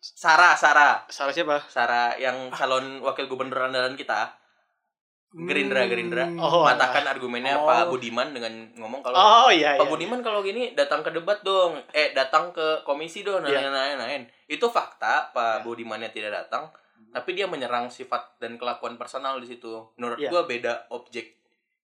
Sarah, 0.00 0.56
Sarah, 0.56 1.04
Salah 1.12 1.32
siapa? 1.36 1.60
Sarah 1.68 2.16
yang 2.16 2.48
calon 2.48 3.04
wakil 3.04 3.28
gubernur 3.28 3.68
andalan 3.68 3.92
kita 3.92 4.32
Gerindra, 5.34 5.90
Gerindra. 5.90 6.30
Oh, 6.38 6.62
matahkan 6.62 7.02
argumennya 7.10 7.58
Oh. 7.58 7.66
Pak 7.66 7.90
Budiman 7.90 8.30
dengan 8.30 8.70
ngomong 8.78 9.02
kalau 9.02 9.18
Oh 9.18 9.50
iya 9.50 9.74
Pak 9.74 9.82
iya. 9.82 9.90
Budiman 9.90 10.22
kalau 10.22 10.46
gini 10.46 10.78
datang 10.78 11.02
ke 11.02 11.10
debat 11.10 11.42
dong, 11.42 11.74
eh 11.90 12.14
datang 12.14 12.54
ke 12.54 12.86
komisi 12.86 13.26
dong, 13.26 13.42
Iya. 13.42 13.66
lain 13.66 13.98
lain 13.98 14.22
Itu 14.46 14.70
fakta 14.70 15.34
Pak 15.34 15.60
Iya. 15.60 15.64
Budimannya 15.66 16.14
tidak 16.14 16.30
datang, 16.46 16.70
tapi 17.10 17.34
dia 17.34 17.50
menyerang 17.50 17.90
sifat 17.90 18.38
dan 18.38 18.54
kelakuan 18.54 18.94
personal 18.94 19.42
di 19.42 19.50
situ. 19.50 19.90
Menurut 19.98 20.22
Iya. 20.22 20.30
gua 20.30 20.46
beda 20.46 20.86
objek 20.94 21.34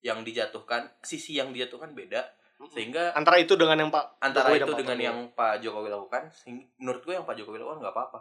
yang 0.06 0.22
dijatuhkan, 0.22 0.86
sisi 1.02 1.34
yang 1.34 1.50
dijatuhkan 1.50 1.90
beda, 1.90 2.22
sehingga 2.66 3.12
Antara 3.12 3.36
itu 3.36 3.54
dengan 3.54 3.76
yang 3.78 3.88
Pak 3.88 4.18
antara 4.18 4.48
Jokowi 4.48 4.58
itu 4.58 4.66
Pak 4.66 4.78
dengan 4.78 4.92
Prabowo. 4.92 5.06
yang 5.06 5.18
Pak 5.30 5.52
Jokowi 5.58 5.88
lakukan, 5.88 6.22
sehingga 6.30 6.64
menurut 6.76 7.00
gua 7.00 7.14
yang 7.14 7.24
Pak 7.24 7.34
Jokowi 7.34 7.56
lakukan 7.58 7.78
nggak 7.78 7.94
apa-apa, 7.94 8.18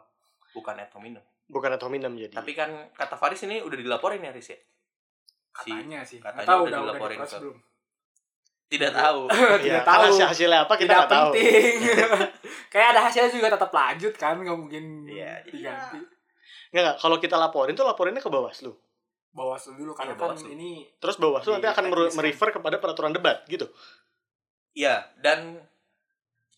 bukan 0.52 0.76
ad 0.78 0.92
hominem. 0.92 1.24
bukan 1.46 1.70
ad 1.72 1.82
hominem 1.82 2.12
jadi. 2.16 2.34
Tapi 2.34 2.52
kan 2.54 2.70
kata 2.90 3.16
Faris 3.16 3.42
ini 3.42 3.60
udah 3.60 3.76
dilaporin 3.76 4.22
ya 4.22 4.30
Riz 4.30 4.48
ya? 4.48 4.60
Si- 5.58 5.74
Katanya 5.74 6.00
sih. 6.02 6.18
katanya 6.18 6.46
tahu 6.46 6.62
udah 6.62 6.64
udah 6.64 6.80
udah 6.80 6.88
dilaporin 6.88 7.18
diproses 7.18 7.34
ke- 7.34 7.42
belum. 7.42 7.58
Tidak 8.70 8.92
tahu. 8.94 9.22
Iya, 9.34 9.58
Tidak 9.58 9.82
karena 9.82 9.98
tahu. 10.00 10.04
hasil- 10.14 10.30
hasilnya 10.30 10.60
apa 10.62 10.74
kita 10.74 10.86
Tidak 10.86 11.00
nggak 11.00 11.10
tahu. 11.12 11.32
penting. 11.34 11.76
Kayak 12.72 12.88
ada 12.88 13.02
hasilnya 13.02 13.32
juga 13.34 13.48
tetap 13.50 13.72
lanjut 13.72 14.14
kan, 14.14 14.36
nggak 14.38 14.56
mungkin 14.56 14.84
Iya, 15.04 15.42
jadi 15.42 15.50
diganti. 15.52 16.00
Nggak, 16.70 16.82
nggak. 16.86 16.96
Kalau 16.98 17.18
kita 17.18 17.36
laporin 17.36 17.74
tuh 17.74 17.82
laporinnya 17.84 18.22
ke 18.22 18.30
Bawaslu. 18.30 18.72
Bawaslu 19.30 19.74
dulu 19.76 19.92
karena 19.94 20.14
Iya, 20.14 20.22
kan 20.24 20.38
ini 20.48 20.86
Terus 20.96 21.18
Bawaslu 21.18 21.50
nanti 21.52 21.66
akan 21.68 21.86
kan. 21.88 22.14
merefer 22.14 22.50
kepada 22.52 22.78
peraturan 22.78 23.10
debat 23.10 23.42
gitu. 23.46 23.66
Iya, 24.72 24.96
dan 25.18 25.58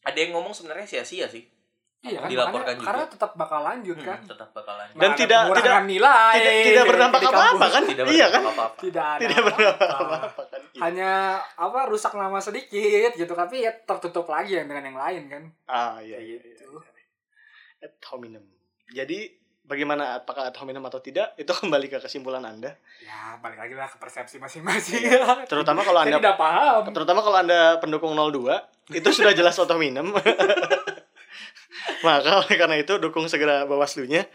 ada 0.02 0.18
yang 0.18 0.34
ngomong 0.34 0.52
sebenarnya 0.52 0.84
sia-sia 0.86 1.26
sih. 1.26 1.46
iya 2.02 2.18
kan 2.18 2.34
Dilaporkan 2.34 2.66
makanya- 2.66 2.78
juga. 2.78 2.88
karena 2.90 3.06
tetap 3.08 3.32
bakal 3.36 3.62
lanjut 3.62 3.94
Hmm, 3.94 4.08
kan. 4.08 4.20
tetap 4.26 4.50
bakal 4.52 4.74
lanjut. 4.74 4.98
Dan 4.98 5.12
tidak- 5.14 5.46
tidak- 5.54 5.86
nilai 5.86 6.34
Tidak 6.34 6.54
tidak 6.66 6.86
berdampak 6.90 7.22
apa-apa 7.24 7.66
kan? 7.70 7.82
Tidak 7.86 8.06
Iya 8.10 8.26
kan? 8.28 8.42
apa-apa. 8.44 8.78
Tidak 8.80 9.06
ada 9.06 9.22
Tidak 9.22 9.38
berdampak 9.40 9.90
apa-apa. 10.02 10.42
kan. 10.50 10.62
Hanya 10.82 11.12
apa 11.54 11.80
rusak 11.86 12.14
nama 12.16 12.42
sedikit 12.42 13.14
gitu 13.14 13.34
tapi 13.34 13.62
ya 13.62 13.72
tertutup 13.80 14.26
lagi 14.26 14.58
dengan 14.58 14.82
yang 14.84 14.98
lain 14.98 15.24
kan. 15.30 15.44
Ah 15.68 16.02
iya 16.02 16.18
iya. 16.18 16.42
Gitu. 16.42 16.74
iya. 16.74 17.86
Ad 17.86 17.94
hominem. 18.08 18.50
Jadi 18.88 19.20
bagaimana 19.72 20.20
apakah 20.20 20.52
ad 20.52 20.56
hominem 20.60 20.84
atau 20.84 21.00
tidak 21.00 21.32
itu 21.40 21.48
kembali 21.64 21.88
ke 21.88 22.04
kesimpulan 22.04 22.44
Anda. 22.44 22.76
Ya 23.00 23.40
balik 23.40 23.56
lagi 23.56 23.74
lah 23.80 23.88
ke 23.88 23.96
persepsi 23.96 24.36
masing-masing. 24.36 25.08
Terutama 25.48 25.88
kalau 25.88 26.00
Anda 26.04 26.20
tidak 26.20 26.36
paham. 26.36 26.92
terutama 26.92 27.24
kalau 27.24 27.40
Anda 27.40 27.80
pendukung 27.80 28.12
02 28.12 28.92
itu 29.00 29.10
sudah 29.16 29.32
jelas 29.32 29.56
ad 29.56 29.72
hominem. 29.72 30.12
Maka 32.06 32.44
oleh 32.44 32.56
karena 32.60 32.76
itu 32.76 33.00
dukung 33.00 33.32
segera 33.32 33.64
Bawaslunya. 33.64 34.28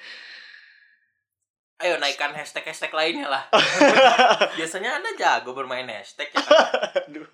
Ayo 1.77 2.01
naikkan 2.01 2.33
hashtag-hashtag 2.33 2.89
lainnya 2.97 3.29
lah. 3.29 3.53
Biasanya 4.57 4.97
Anda 4.97 5.13
jago 5.13 5.53
bermain 5.53 5.85
hashtag 5.85 6.33
ya. 6.33 6.41
Aduh. 7.05 7.29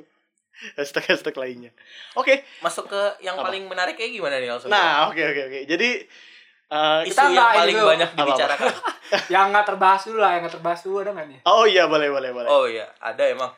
Hashtag-hashtag 0.75 1.35
lainnya. 1.39 1.71
Oke. 2.19 2.43
Masuk 2.59 2.91
ke 2.91 3.03
yang 3.23 3.39
Apa? 3.39 3.51
paling 3.51 3.71
menarik 3.71 3.95
kayak 3.95 4.19
gimana 4.19 4.43
nih 4.43 4.51
langsung? 4.51 4.71
Nah, 4.71 5.11
oke 5.11 5.23
oke 5.23 5.43
oke. 5.47 5.61
Jadi 5.71 5.89
eh, 6.73 7.01
isu 7.05 7.09
kita 7.09 7.21
yang 7.21 7.33
nggak 7.33 7.49
ini 7.49 7.59
paling 7.61 7.77
dulu. 7.77 7.89
banyak 7.89 8.11
dibicarakan. 8.13 8.73
yang 9.35 9.45
nggak 9.49 9.67
terbahas 9.69 10.03
dulu 10.03 10.19
lah, 10.19 10.31
yang 10.33 10.41
nggak 10.43 10.55
terbahas 10.57 10.81
dulu 10.81 10.97
ada 10.99 11.11
nggak 11.13 11.27
nih? 11.29 11.39
Oh 11.45 11.65
iya 11.65 11.85
boleh 11.85 12.09
boleh 12.09 12.31
boleh. 12.33 12.49
Oh 12.49 12.65
iya, 12.65 12.89
ada 12.99 13.25
emang. 13.25 13.53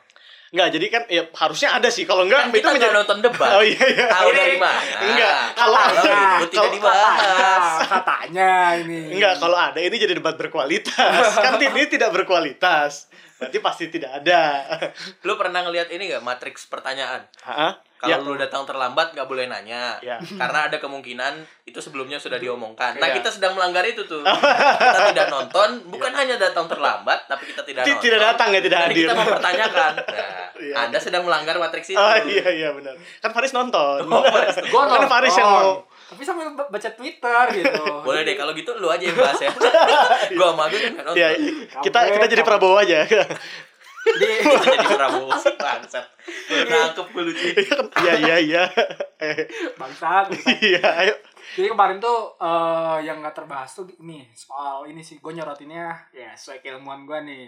Enggak, 0.45 0.71
jadi 0.71 0.85
kan 0.87 1.03
ya 1.09 1.23
harusnya 1.33 1.69
ada 1.73 1.89
sih. 1.89 2.03
Kalau 2.03 2.23
enggak 2.23 2.47
Kan 2.47 2.47
itu 2.47 2.55
kita 2.55 2.67
nggak 2.69 2.79
menjadi 2.79 2.95
nonton 2.95 3.17
debat. 3.19 3.49
Oh 3.49 3.63
iya 3.65 3.83
iya. 3.85 4.07
Tahu 4.07 4.29
dari 4.31 4.55
mana? 4.55 4.97
Enggak, 5.03 5.35
kalau- 5.51 5.75
Kalau 5.75 5.99
itu 5.99 6.45
tidak 6.45 6.55
kalau- 6.55 6.71
dibahas. 6.71 7.63
Katanya, 7.83 8.51
ini. 8.77 8.99
Enggak, 9.11 9.33
kalau 9.35 9.57
ada 9.57 9.79
ini 9.79 9.95
jadi 9.95 10.13
debat 10.13 10.35
berkualitas. 10.35 11.23
kan 11.35 11.59
ini 11.65 11.81
tidak 11.87 12.09
berkualitas. 12.13 13.11
Berarti 13.35 13.57
pasti 13.59 13.85
tidak 13.89 14.11
ada. 14.15 14.63
Lu 15.27 15.35
pernah 15.35 15.59
ngeliat 15.59 15.91
ini 15.91 16.07
nggak 16.07 16.23
matriks 16.23 16.71
pertanyaan? 16.71 17.27
Hah? 17.43 17.75
Kalau 17.95 18.11
Ya. 18.11 18.19
lu 18.19 18.35
datang 18.35 18.63
terlambat 18.63 19.11
nggak 19.11 19.23
boleh 19.23 19.45
nanya. 19.45 19.95
Ya. 19.99 20.19
Karena 20.19 20.67
ada 20.67 20.77
kemungkinan 20.77 21.33
itu 21.63 21.79
sebelumnya 21.79 22.15
sudah 22.15 22.35
diomongkan. 22.35 22.95
Nah, 22.95 23.07
Iya. 23.07 23.15
kita 23.17 23.29
sedang 23.31 23.55
melanggar 23.55 23.81
itu 23.81 24.03
tuh. 24.03 24.19
kita 24.81 24.99
tidak 25.09 25.27
nonton, 25.27 25.69
bukan 25.87 26.11
hanya 26.11 26.35
datang 26.35 26.67
terlambat, 26.67 27.23
tapi 27.25 27.47
kita 27.47 27.63
tidak 27.63 27.81
Ti- 27.81 27.91
nonton. 27.91 28.03
Tidak 28.03 28.19
datang 28.21 28.49
ya, 28.49 28.59
tidak 28.59 28.79
hadir. 28.83 28.95
kita 29.01 29.13
mempertanyakan. 29.13 29.93
Nah, 30.55 30.55
Iya. 30.55 30.87
Anda 30.87 30.97
sedang 30.97 31.23
melanggar 31.23 31.55
matriks 31.57 31.89
itu. 31.89 31.99
Oh 31.99 32.15
iya 32.23 32.47
iya 32.49 32.71
benar. 32.71 32.95
Kan 33.19 33.31
Faris 33.31 33.51
nonton. 33.51 34.07
Oh, 34.07 34.23
Faris. 34.23 34.55
Gua 34.71 34.87
kan 34.87 35.03
Faris 35.05 35.35
yang 35.35 35.51
mau 35.51 35.83
tapi 36.05 36.21
sambil 36.21 36.47
ba- 36.53 36.69
baca 36.69 36.89
Twitter 36.91 37.43
gitu. 37.51 37.83
Boleh 37.99 38.21
deh 38.21 38.35
kalau 38.35 38.53
gitu 38.53 38.71
lu 38.75 38.87
aja 38.87 39.01
yang 39.01 39.17
bahas 39.17 39.35
ya. 39.37 39.49
gua 40.31 40.53
sama 40.53 40.69
gue 40.69 40.79
kan 40.79 40.91
nonton. 40.95 41.17
Ya, 41.17 41.33
kita 41.81 41.99
kita 42.09 42.25
jadi 42.29 42.41
Prabowo 42.41 42.77
aja. 42.77 43.03
Di, 44.05 44.27
Kita 44.45 44.61
jadi 44.69 44.87
Prabowo 44.93 45.33
sih 45.41 45.53
bangsat. 45.57 46.05
Baru 46.45 46.69
Nangkep 46.69 47.07
gue 47.09 47.23
lucu. 47.25 47.47
Iya 48.05 48.13
iya 48.21 48.37
iya. 48.37 48.63
Eh, 49.17 49.49
bangsat. 49.75 50.29
Iya, 50.61 50.85
ayo. 51.01 51.15
Jadi 51.57 51.67
kemarin 51.73 51.97
tuh 51.97 52.37
eh, 52.37 52.97
yang 53.01 53.19
nggak 53.25 53.33
terbahas 53.33 53.73
tuh 53.73 53.89
ini 54.01 54.29
soal 54.37 54.85
ini 54.85 55.01
sih 55.01 55.17
gue 55.17 55.31
nyorotinnya 55.33 56.13
ya 56.13 56.31
sesuai 56.37 56.61
keilmuan 56.61 57.09
gue 57.09 57.17
nih 57.25 57.43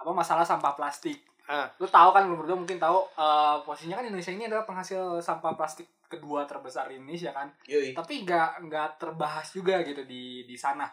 apa 0.00 0.10
masalah 0.16 0.48
sampah 0.48 0.72
plastik. 0.72 1.20
Ah. 1.48 1.68
Lu 1.80 1.88
tahu 1.88 2.12
kan 2.12 2.28
lu 2.28 2.36
berdua 2.40 2.56
mungkin 2.56 2.80
tahu 2.80 3.04
eh, 3.18 3.56
posisinya 3.68 4.00
kan 4.00 4.08
Indonesia 4.08 4.32
ini 4.32 4.48
adalah 4.48 4.64
penghasil 4.64 5.20
sampah 5.20 5.52
plastik 5.52 5.88
kedua 6.08 6.48
terbesar 6.48 6.88
di 6.88 6.96
Indonesia 6.96 7.30
kan. 7.36 7.52
Yoi. 7.68 7.92
Tapi 7.92 8.24
nggak 8.24 8.64
nggak 8.64 8.88
terbahas 8.96 9.52
juga 9.52 9.84
gitu 9.84 10.08
di 10.08 10.48
di 10.48 10.56
sana. 10.56 10.88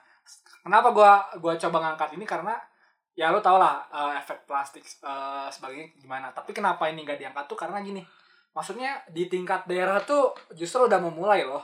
Kenapa 0.65 0.91
gua 0.91 1.23
gua 1.39 1.55
coba 1.55 1.77
ngangkat 1.79 2.19
ini 2.19 2.25
karena 2.27 2.57
ya 3.15 3.31
lu 3.31 3.39
tau 3.39 3.55
lah 3.55 3.79
eh, 3.87 4.19
efek 4.19 4.43
plastik 4.43 4.83
eh, 4.83 5.47
sebagainya 5.47 5.95
gimana. 5.95 6.27
Tapi 6.29 6.51
kenapa 6.51 6.85
ini 6.85 7.01
nggak 7.01 7.17
diangkat 7.17 7.45
tuh 7.45 7.57
karena 7.57 7.79
gini. 7.79 8.03
Maksudnya 8.51 9.03
di 9.09 9.25
tingkat 9.25 9.63
daerah 9.65 9.99
tuh 9.99 10.31
justru 10.51 10.83
udah 10.83 10.99
memulai 10.99 11.43
loh 11.43 11.63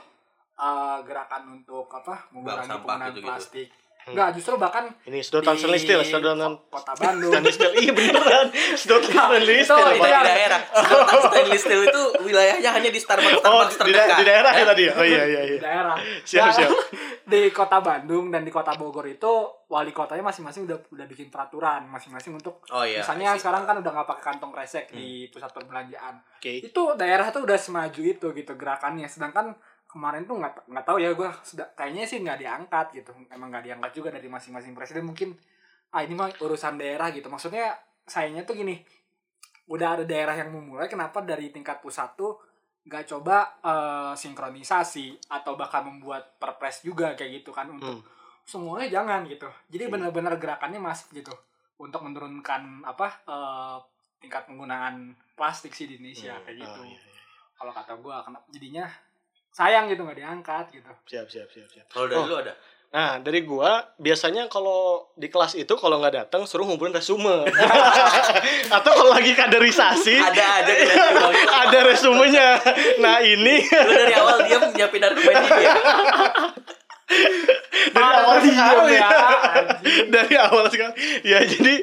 eh, 0.54 0.98
gerakan 1.02 1.42
untuk 1.54 1.88
apa 1.88 2.26
mengurangi 2.30 2.68
penggunaan 2.70 3.08
gitu-gitu. 3.10 3.28
plastik. 3.28 3.68
Enggak, 4.02 4.34
justru 4.34 4.58
bahkan 4.58 4.90
Ini 5.06 5.22
sedotan 5.22 5.54
di 5.54 5.62
stainless 5.62 5.82
steel, 5.86 6.02
sedotan 6.02 6.58
kota 6.66 6.90
Bandung. 6.98 7.30
stainless 7.30 7.54
steel. 7.54 7.70
Iya 7.78 7.92
beneran. 7.94 8.46
Sedotan 8.74 9.10
stainless 9.14 9.62
Itu- 9.62 9.78
steel. 9.78 9.94
itu 9.94 10.06
yang- 10.10 10.26
di 10.26 10.32
daerah. 10.34 10.60
Sedotan 10.74 11.18
stainless 11.22 11.62
steel 11.62 11.82
itu 11.86 12.02
wilayahnya 12.26 12.70
hanya 12.72 12.90
di 12.90 12.98
Starbucks 12.98 13.46
Oh, 13.46 13.62
di, 13.62 13.92
da- 13.94 14.18
di 14.18 14.24
daerah 14.26 14.50
ya 14.50 14.64
tadi 14.66 14.82
ya? 14.82 14.92
Oh 14.98 15.06
iya 15.06 15.22
iya 15.22 15.40
di 15.40 15.54
iya. 15.54 15.60
daerah. 15.62 15.94
Siap, 16.26 16.42
Nah, 16.42 16.50
siap. 16.50 16.70
Di 17.32 17.48
kota 17.48 17.80
Bandung 17.80 18.28
dan 18.28 18.44
di 18.44 18.52
kota 18.52 18.76
Bogor 18.76 19.08
itu 19.08 19.32
wali 19.72 19.88
kotanya 19.88 20.20
masing-masing 20.20 20.68
udah 20.68 20.76
udah 20.92 21.06
bikin 21.08 21.32
peraturan 21.32 21.88
masing-masing 21.88 22.36
untuk 22.36 22.60
Oh 22.68 22.84
iya. 22.84 23.00
misalnya 23.00 23.32
sekarang 23.40 23.64
kan 23.64 23.80
udah 23.80 23.88
nggak 23.88 24.08
pakai 24.12 24.24
kantong 24.36 24.52
kresek 24.52 24.92
di 24.92 25.32
pusat 25.32 25.48
perbelanjaan. 25.48 26.20
Oke. 26.36 26.60
Itu 26.60 26.92
daerah 26.92 27.32
tuh 27.32 27.48
udah 27.48 27.56
semaju 27.56 28.00
itu 28.04 28.26
gitu 28.36 28.52
gerakannya. 28.52 29.08
Sedangkan 29.08 29.56
kemarin 29.88 30.28
tuh 30.28 30.36
nggak 30.44 30.68
nggak 30.68 30.84
tahu 30.84 31.00
ya 31.00 31.16
gue 31.16 31.28
kayaknya 31.72 32.04
sih 32.04 32.20
nggak 32.20 32.36
diangkat 32.36 32.86
gitu. 33.00 33.16
Emang 33.32 33.48
nggak 33.48 33.64
diangkat 33.64 33.90
juga 33.96 34.12
dari 34.12 34.28
masing-masing 34.28 34.76
presiden 34.76 35.08
mungkin 35.08 35.32
ah 35.92 36.04
ini 36.04 36.12
mah 36.12 36.28
urusan 36.36 36.76
daerah 36.76 37.08
gitu. 37.16 37.32
Maksudnya 37.32 37.72
sayangnya 38.04 38.44
tuh 38.44 38.60
gini. 38.60 38.76
Udah 39.72 39.96
ada 39.96 40.04
daerah 40.04 40.36
yang 40.36 40.52
memulai 40.52 40.84
kenapa 40.84 41.24
dari 41.24 41.48
tingkat 41.48 41.80
pusat 41.80 42.12
tuh 42.12 42.51
nggak 42.82 43.04
coba 43.06 43.36
eh, 43.60 44.12
sinkronisasi 44.16 45.30
atau 45.30 45.54
bahkan 45.54 45.82
membuat 45.82 46.34
perpres 46.36 46.82
juga 46.82 47.14
kayak 47.14 47.40
gitu 47.40 47.50
kan 47.50 47.68
untuk 47.68 47.94
Hmm. 47.94 48.04
semuanya 48.42 48.90
jangan 48.92 49.22
gitu 49.24 49.46
jadi 49.68 49.86
Oke. 49.86 49.92
benar-benar 49.92 50.34
gerakannya 50.36 50.78
masif 50.78 51.06
gitu 51.10 51.30
untuk 51.76 52.02
menurunkan 52.02 52.82
apa 52.82 53.22
eh, 53.24 53.76
tingkat 54.18 54.44
penggunaan 54.44 55.14
plastik 55.32 55.70
sih 55.70 55.86
di 55.86 55.96
Indonesia 55.96 56.32
Hmm. 56.32 56.42
kayak 56.42 56.56
gitu 56.60 56.80
Oh, 56.80 56.84
iya, 56.84 56.98
iya. 56.98 57.22
kalau 57.54 57.72
kata 57.72 57.92
gua 57.96 58.16
kenapa 58.20 58.46
jadinya 58.48 58.84
sayang 59.48 59.86
gitu 59.86 60.02
nggak 60.02 60.18
diangkat 60.18 60.64
gitu 60.72 60.90
Siap 61.06 61.26
siap 61.28 61.48
siap 61.48 61.68
siap. 61.68 61.86
Kalau 61.86 62.06
dari 62.06 62.18
Oh. 62.18 62.26
lu 62.26 62.36
ada? 62.36 62.54
Nah, 62.92 63.16
dari 63.24 63.40
gua 63.48 63.80
biasanya 63.96 64.52
kalau 64.52 65.08
di 65.16 65.32
kelas 65.32 65.56
itu 65.56 65.72
kalau 65.80 65.96
nggak 65.96 66.12
datang 66.12 66.44
suruh 66.44 66.68
ngumpulin 66.68 66.92
resume. 66.92 67.48
Atau 68.76 68.92
kalau 68.92 69.16
lagi 69.16 69.32
kaderisasi 69.32 70.20
Ada 70.20 70.44
ada 70.60 70.72
ada 71.64 71.78
resumenya. 71.88 72.60
Nah, 73.00 73.24
ini 73.24 73.64
Lu 73.64 73.92
dari 73.96 74.12
awal 74.12 74.44
dia 74.44 74.60
nyiapin 74.76 75.00
argumen 75.08 75.34
ini 75.40 75.64
ya. 75.64 75.74
awal 78.22 78.38
sekali 78.40 78.94
ya, 78.94 79.10
dari 80.14 80.34
awal 80.38 80.64
sekali 80.70 80.94
ya 81.26 81.38
jadi 81.42 81.74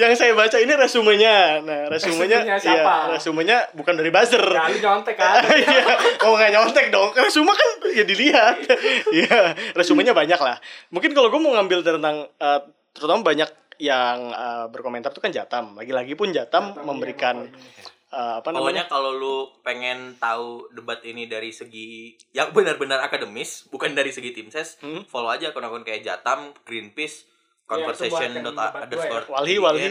yang 0.00 0.12
saya 0.16 0.32
baca 0.32 0.56
ini 0.56 0.72
resumenya 0.74 1.60
nah 1.62 1.80
resumenya 1.92 2.40
Resumenya 2.42 2.56
siapa? 2.58 2.94
ya 3.08 3.12
resumenya 3.16 3.56
bukan 3.76 3.94
dari 3.94 4.10
buzzer 4.10 4.42
ya 4.42 4.68
lu 4.72 4.78
nyontek 4.80 5.16
kan 5.20 5.42
Iya, 5.62 5.84
oh 6.26 6.34
nggak 6.34 6.52
nyontek 6.52 6.86
dong. 6.90 7.10
Resume 7.14 7.52
kan 7.54 7.70
ya 7.92 8.04
dilihat. 8.04 8.56
Iya, 9.12 9.54
resumenya 9.76 10.16
banyak 10.16 10.40
lah. 10.40 10.56
Mungkin 10.90 11.12
kalau 11.12 11.28
gue 11.28 11.40
mau 11.40 11.52
ngambil 11.54 11.84
tentang 11.84 12.26
eh, 12.26 12.60
terutama 12.96 13.20
banyak 13.24 13.50
yang 13.82 14.32
eh, 14.32 14.64
berkomentar 14.72 15.12
tuh 15.12 15.22
kan 15.22 15.32
Jatam. 15.32 15.76
Lagi-lagi 15.76 16.16
pun 16.16 16.32
Jatam, 16.32 16.72
Jatam, 16.72 16.84
memberikan 16.86 17.46
iya, 17.46 17.91
eh, 18.12 18.34
apa 18.36 18.44
Pokoknya 18.46 18.60
namanya? 18.78 18.84
kalau 18.86 19.10
lu 19.10 19.36
pengen 19.60 20.14
tahu 20.16 20.68
debat 20.70 21.00
ini 21.02 21.24
dari 21.24 21.48
segi 21.48 22.12
yang 22.30 22.52
benar-benar 22.52 23.00
akademis, 23.00 23.66
bukan 23.66 23.92
dari 23.92 24.08
segi 24.08 24.30
tim 24.30 24.46
ses, 24.46 24.76
Hmm. 24.78 25.02
follow 25.04 25.28
aja 25.28 25.48
akun-akun 25.48 25.80
kayak 25.80 26.02
Jatam, 26.02 26.52
Greenpeace, 26.62 27.24
Iya, 27.24 27.88
Conversation 27.88 28.30
yang 28.30 28.44
dot 28.46 28.58
underscore 28.76 29.24
ya. 29.24 29.32
Walhi, 29.32 29.56
Walhi. 29.56 29.88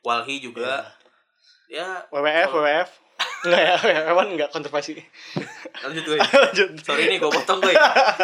Walhi 0.00 0.36
juga. 0.38 0.94
Ya, 1.66 2.06
WWF, 2.08 2.54
WWF. 2.54 2.90
Enggak 3.42 3.62
ya, 3.90 4.12
enggak 4.12 4.50
kontroversi. 4.50 4.94
lanjut 5.76 6.04
gue. 6.04 6.18
Lanjut. 6.44 6.68
Sorry 6.78 7.08
nih 7.08 7.18
gue 7.18 7.30
potong 7.30 7.58
gue. 7.58 7.72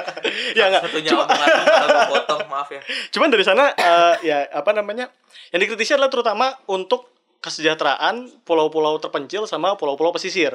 Ya 0.58 0.68
enggak. 0.68 0.86
Satunya 0.86 1.10
Cuma, 1.10 1.24
gue 1.26 2.06
potong, 2.08 2.40
maaf 2.46 2.68
ya. 2.70 2.80
cuman 3.10 3.28
dari 3.28 3.42
sana 3.42 3.72
eh, 3.72 4.14
ya 4.22 4.46
apa 4.52 4.70
namanya? 4.70 5.08
Yang 5.50 5.60
dikritisi 5.66 5.96
adalah 5.96 6.08
terutama 6.08 6.46
untuk 6.66 7.11
kesejahteraan 7.42 8.46
pulau-pulau 8.46 8.96
terpencil 9.02 9.50
sama 9.50 9.74
pulau-pulau 9.74 10.14
pesisir. 10.14 10.54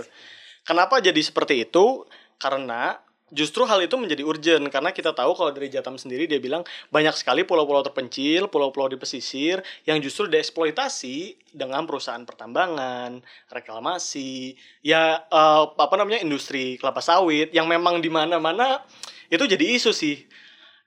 Kenapa 0.63 1.03
jadi 1.03 1.19
seperti 1.19 1.67
itu? 1.67 2.07
Karena 2.39 2.97
justru 3.27 3.67
hal 3.67 3.83
itu 3.83 3.99
menjadi 3.99 4.23
urgent 4.23 4.71
karena 4.71 4.95
kita 4.95 5.11
tahu 5.11 5.35
kalau 5.35 5.51
dari 5.51 5.67
Jatam 5.67 5.99
sendiri 5.99 6.31
dia 6.31 6.39
bilang 6.39 6.63
banyak 6.87 7.11
sekali 7.11 7.43
pulau-pulau 7.43 7.83
terpencil, 7.83 8.47
pulau-pulau 8.47 8.87
di 8.87 8.95
pesisir 8.95 9.59
yang 9.83 9.99
justru 9.99 10.31
dieksploitasi 10.31 11.51
dengan 11.51 11.83
perusahaan 11.83 12.23
pertambangan, 12.23 13.19
reklamasi, 13.51 14.55
ya 14.79 15.27
eh, 15.27 15.63
apa 15.75 15.95
namanya 15.99 16.23
industri 16.23 16.79
kelapa 16.79 17.03
sawit 17.03 17.51
yang 17.51 17.67
memang 17.67 17.99
di 17.99 18.07
mana-mana 18.07 18.79
itu 19.27 19.43
jadi 19.43 19.75
isu 19.75 19.91
sih. 19.91 20.23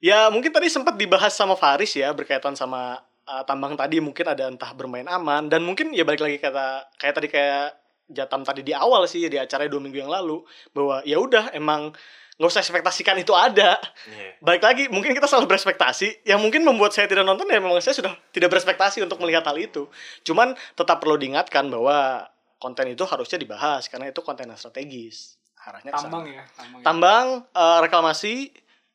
Ya 0.01 0.33
mungkin 0.33 0.49
tadi 0.49 0.73
sempat 0.73 0.97
dibahas 0.97 1.37
sama 1.37 1.61
Faris 1.61 1.93
ya 1.93 2.09
berkaitan 2.17 2.57
sama 2.57 3.05
uh, 3.31 3.43
tambang 3.47 3.79
tadi 3.79 4.03
mungkin 4.03 4.27
ada 4.27 4.51
entah 4.51 4.75
bermain 4.75 5.07
aman. 5.07 5.47
Dan 5.47 5.63
mungkin 5.63 5.95
ya 5.95 6.03
balik 6.03 6.27
lagi 6.27 6.43
kata 6.43 6.91
kayak 6.99 7.15
tadi 7.15 7.29
kayak 7.31 7.81
Jatam 8.11 8.43
tadi 8.43 8.67
di 8.67 8.75
awal 8.75 9.07
sih 9.07 9.31
di 9.31 9.39
acara 9.39 9.71
dua 9.71 9.79
minggu 9.79 10.03
yang 10.03 10.11
lalu 10.11 10.43
bahwa 10.75 10.99
ya 11.07 11.15
udah 11.23 11.55
emang 11.55 11.95
nggak 12.35 12.51
usah 12.51 12.59
ekspektasikan 12.59 13.15
itu 13.23 13.31
ada. 13.37 13.79
Iya. 14.11 14.35
balik 14.43 14.67
lagi 14.67 14.85
mungkin 14.91 15.15
kita 15.15 15.31
selalu 15.31 15.47
berekspektasi 15.55 16.27
yang 16.27 16.43
mungkin 16.43 16.67
membuat 16.67 16.91
saya 16.91 17.07
tidak 17.07 17.23
nonton 17.23 17.47
ya 17.47 17.63
memang 17.63 17.79
saya 17.79 17.95
sudah 17.95 18.11
tidak 18.35 18.51
berekspektasi 18.51 18.99
untuk 19.07 19.23
melihat 19.23 19.47
hal 19.47 19.55
itu. 19.63 19.87
Cuman 20.27 20.59
tetap 20.75 20.99
perlu 20.99 21.15
diingatkan 21.21 21.71
bahwa 21.71 22.27
konten 22.59 22.91
itu 22.91 23.07
harusnya 23.07 23.39
dibahas 23.39 23.87
karena 23.87 24.11
itu 24.11 24.19
konten 24.27 24.51
yang 24.51 24.59
strategis. 24.59 25.39
Arahnya 25.61 25.93
tambang 25.93 26.25
ya 26.27 26.43
tambang, 26.57 26.81
ya. 26.81 26.85
tambang 26.85 27.27
eh, 27.47 27.79
reklamasi 27.85 28.35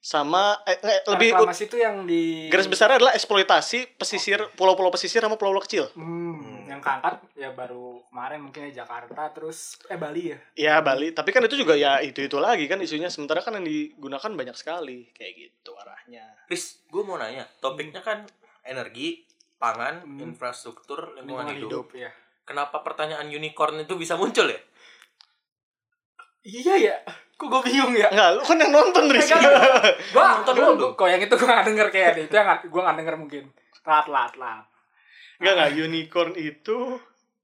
sama 0.06 0.62
eh, 0.70 0.78
eh, 0.86 1.02
lebih 1.10 1.34
reklamasi 1.34 1.66
itu 1.66 1.82
yang 1.82 2.06
di 2.06 2.46
garis 2.54 2.70
besarnya 2.70 3.02
adalah 3.02 3.18
eksploitasi 3.18 3.98
pesisir 3.98 4.38
pulau-pulau 4.54 4.94
pesisir 4.94 5.18
sama 5.26 5.34
pulau-pulau 5.34 5.66
kecil. 5.66 5.90
Hmm, 5.98 6.70
yang 6.70 6.78
keangkat 6.78 7.26
ya 7.34 7.50
baru 7.58 8.06
kemarin 8.14 8.46
mungkin 8.46 8.70
ya 8.70 8.86
Jakarta 8.86 9.34
terus 9.34 9.82
eh 9.90 9.98
Bali 9.98 10.30
ya? 10.30 10.38
Ya 10.54 10.76
Bali. 10.86 11.10
Tapi 11.10 11.34
kan 11.34 11.42
itu 11.50 11.58
juga 11.58 11.74
ya 11.74 12.06
itu 12.06 12.22
itu 12.22 12.38
lagi 12.38 12.70
kan 12.70 12.78
isunya. 12.86 13.10
Sementara 13.10 13.42
kan 13.42 13.58
yang 13.58 13.66
digunakan 13.66 14.30
banyak 14.30 14.54
sekali. 14.54 15.10
Kayak 15.18 15.34
gitu 15.50 15.74
arahnya. 15.74 16.22
Riz, 16.46 16.86
gue 16.86 17.02
mau 17.02 17.18
nanya, 17.18 17.50
topiknya 17.58 18.06
kan 18.06 18.30
energi, 18.62 19.26
pangan, 19.58 20.06
Hmm. 20.06 20.22
infrastruktur, 20.22 21.18
lingkungan, 21.18 21.50
lingkungan 21.50 21.58
hidup. 21.58 21.90
hidup 21.90 21.98
ya. 21.98 22.12
Kenapa 22.46 22.86
pertanyaan 22.86 23.26
unicorn 23.26 23.82
itu 23.82 23.98
bisa 23.98 24.14
muncul 24.14 24.46
ya? 24.54 24.62
Iya 26.46 26.74
ya? 26.80 26.96
Kok 27.34 27.48
gue 27.48 27.62
bingung 27.66 27.92
ya? 27.92 28.08
Enggak 28.08 28.30
lu 28.32 28.42
kan 28.42 28.56
yang 28.56 28.72
nonton 28.72 29.06
Riz. 29.08 29.28
Enggak, 29.28 29.52
gua 30.14 30.24
Nonton 30.40 30.54
dulu. 30.56 30.86
kok 30.94 31.06
yang 31.06 31.20
itu 31.20 31.36
gua 31.36 31.48
gak 31.52 31.66
denger 31.66 31.88
kayak 31.90 32.12
itu 32.22 32.32
yang 32.32 32.48
gua 32.66 32.82
gak 32.86 32.98
denger 32.98 33.16
mungkin. 33.16 33.44
Lat 33.84 34.08
lat 34.08 34.34
lat. 34.36 34.64
Enggak 35.38 35.54
enggak. 35.54 35.72
Unicorn 35.82 36.32
itu 36.34 36.78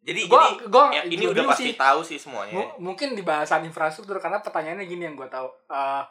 Jadi 0.02 0.26
Gua- 0.26 0.50
jadi 0.50 0.66
gua 0.66 0.86
ya, 0.90 1.02
ini 1.04 1.14
bingung 1.16 1.34
udah 1.36 1.44
pasti 1.48 1.66
sih. 1.68 1.76
tahu 1.76 2.00
sih 2.02 2.18
semuanya. 2.18 2.58
M- 2.58 2.74
mungkin 2.82 3.14
di 3.14 3.22
bahasan 3.22 3.62
infrastruktur 3.64 4.18
karena 4.18 4.40
pertanyaannya 4.40 4.86
gini 4.86 5.04
yang 5.04 5.14
gua 5.14 5.28
tahu. 5.28 5.46
Eh, 5.68 6.04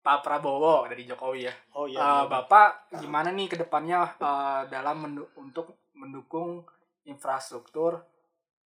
Pak 0.00 0.20
Prabowo 0.20 0.84
dari 0.84 1.04
Jokowi 1.04 1.40
ya. 1.42 1.54
Oh 1.72 1.84
iya 1.84 1.96
Eh, 1.96 2.02
iya. 2.02 2.26
Bapak 2.26 2.68
gimana 2.96 3.30
nih 3.30 3.46
ke 3.46 3.56
depannya 3.56 4.02
eh, 4.14 4.62
dalam 4.66 4.96
mendu- 4.98 5.30
untuk 5.36 5.78
mendukung 5.92 6.66
infrastruktur 7.04 8.02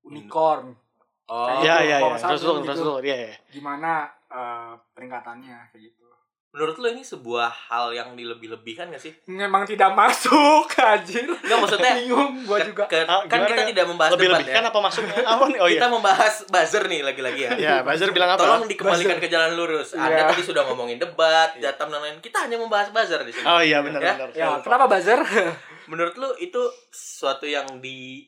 unicorn 0.00 0.72
Oh, 1.28 1.60
Iya 1.60 1.76
iya 1.78 1.96
Kalau 1.96 2.08
iya 2.08 2.08
nggak 2.08 2.20
salah 2.20 2.32
Rasul 2.34 2.54
gitu. 2.58 2.70
Rasul 2.72 2.94
iya 3.02 3.16
iya 3.22 3.36
gimana 3.48 3.90
eh, 4.26 4.72
peningkatannya 4.92 5.56
kayak 5.68 5.82
gitu 5.84 5.96
menurut 6.48 6.76
lo 6.76 6.88
ini 6.88 7.04
sebuah 7.04 7.52
hal 7.68 7.92
yang 7.92 8.16
dilebih-lebihkan 8.16 8.88
gak 8.88 8.98
sih? 8.98 9.12
Memang 9.28 9.62
tidak 9.62 9.92
masuk, 9.92 10.64
anjir. 10.80 11.28
Enggak 11.28 11.58
maksudnya 11.60 11.92
Bingung 11.94 12.40
gua 12.42 12.56
ke- 12.56 12.66
juga. 12.66 12.84
ke- 12.88 13.04
Ah, 13.04 13.20
kan 13.22 13.44
kita 13.44 13.62
ya? 13.62 13.68
tidak 13.68 13.84
membahas 13.84 14.12
Lebih 14.16 14.26
debat 14.26 14.42
ya. 14.42 14.54
kan 14.56 14.64
apa 14.64 14.78
maksudnya? 14.80 15.14
Apa 15.28 15.44
nih? 15.44 15.58
Oh 15.62 15.68
kita 15.68 15.86
iya. 15.86 15.92
membahas 15.92 16.34
buzzer 16.48 16.84
nih 16.88 17.00
lagi-lagi 17.04 17.40
ya. 17.42 17.50
Ya, 17.54 17.74
Buzzer 17.84 18.08
bilang 18.10 18.32
apa? 18.32 18.40
Tolong 18.40 18.64
dikembalikan 18.64 19.20
ke 19.20 19.28
jalan 19.28 19.52
lurus. 19.54 19.92
Anda 19.92 20.08
Iya. 20.10 20.24
tadi 20.26 20.42
sudah 20.42 20.62
ngomongin 20.64 20.96
debat, 20.96 21.52
jatam 21.54 21.86
dan 21.86 22.00
lain. 22.00 22.16
Kita 22.18 22.38
hanya 22.40 22.56
membahas 22.56 22.88
buzzer 22.90 23.20
di 23.22 23.30
sini. 23.30 23.44
Oh 23.44 23.60
iya 23.60 23.78
benar 23.78 24.00
Ya? 24.00 24.12
benar. 24.16 24.28
Ya, 24.32 24.46
kenapa 24.58 24.88
buzzer? 24.88 25.20
Menurut 25.92 26.16
lu 26.16 26.32
itu 26.38 26.62
sesuatu 26.88 27.44
yang 27.44 27.68
di 27.78 28.24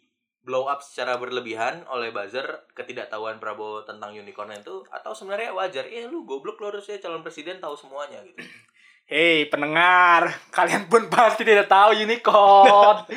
blow 0.51 0.67
up 0.67 0.83
secara 0.83 1.15
berlebihan 1.15 1.87
oleh 1.87 2.11
buzzer 2.11 2.67
ketidaktahuan 2.75 3.39
Prabowo 3.39 3.87
tentang 3.87 4.11
unicorn 4.11 4.51
itu 4.51 4.83
atau 4.91 5.15
sebenarnya 5.15 5.55
wajar? 5.55 5.87
Ya 5.87 6.11
lu 6.11 6.27
goblok 6.27 6.59
lu 6.59 6.75
harusnya 6.75 6.99
calon 6.99 7.23
presiden 7.23 7.63
tahu 7.63 7.79
semuanya 7.79 8.19
gitu. 8.27 8.43
Hei, 9.11 9.47
pendengar, 9.47 10.27
kalian 10.57 10.91
pun 10.91 11.07
pasti 11.07 11.47
tidak 11.47 11.71
tahu 11.71 11.95
unicorn. 11.95 13.07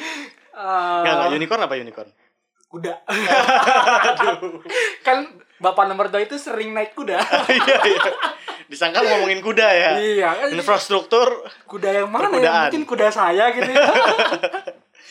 Eh, 0.53 0.61
Enggak 0.61 1.13
enggak 1.17 1.33
unicorn 1.33 1.61
apa 1.65 1.81
unicorn? 1.81 2.09
kuda. 2.69 2.93
kan 5.05 5.25
bapak 5.57 5.89
nomor 5.89 6.13
dua 6.13 6.21
itu 6.21 6.37
sering 6.37 6.77
naik 6.77 6.93
kuda. 6.93 7.17
Iya 7.49 7.77
iya. 7.89 8.11
Disangka 8.69 9.01
ngomongin 9.01 9.41
kuda 9.41 9.65
ya. 9.65 9.91
iya, 9.97 10.29
kan 10.29 10.53
Infrastruktur 10.53 11.41
kuda 11.65 12.05
yang 12.05 12.09
mana 12.13 12.29
ya? 12.37 12.69
Mungkin 12.69 12.85
kuda 12.85 13.09
saya 13.09 13.49
gitu 13.49 13.65
ya. 13.65 13.81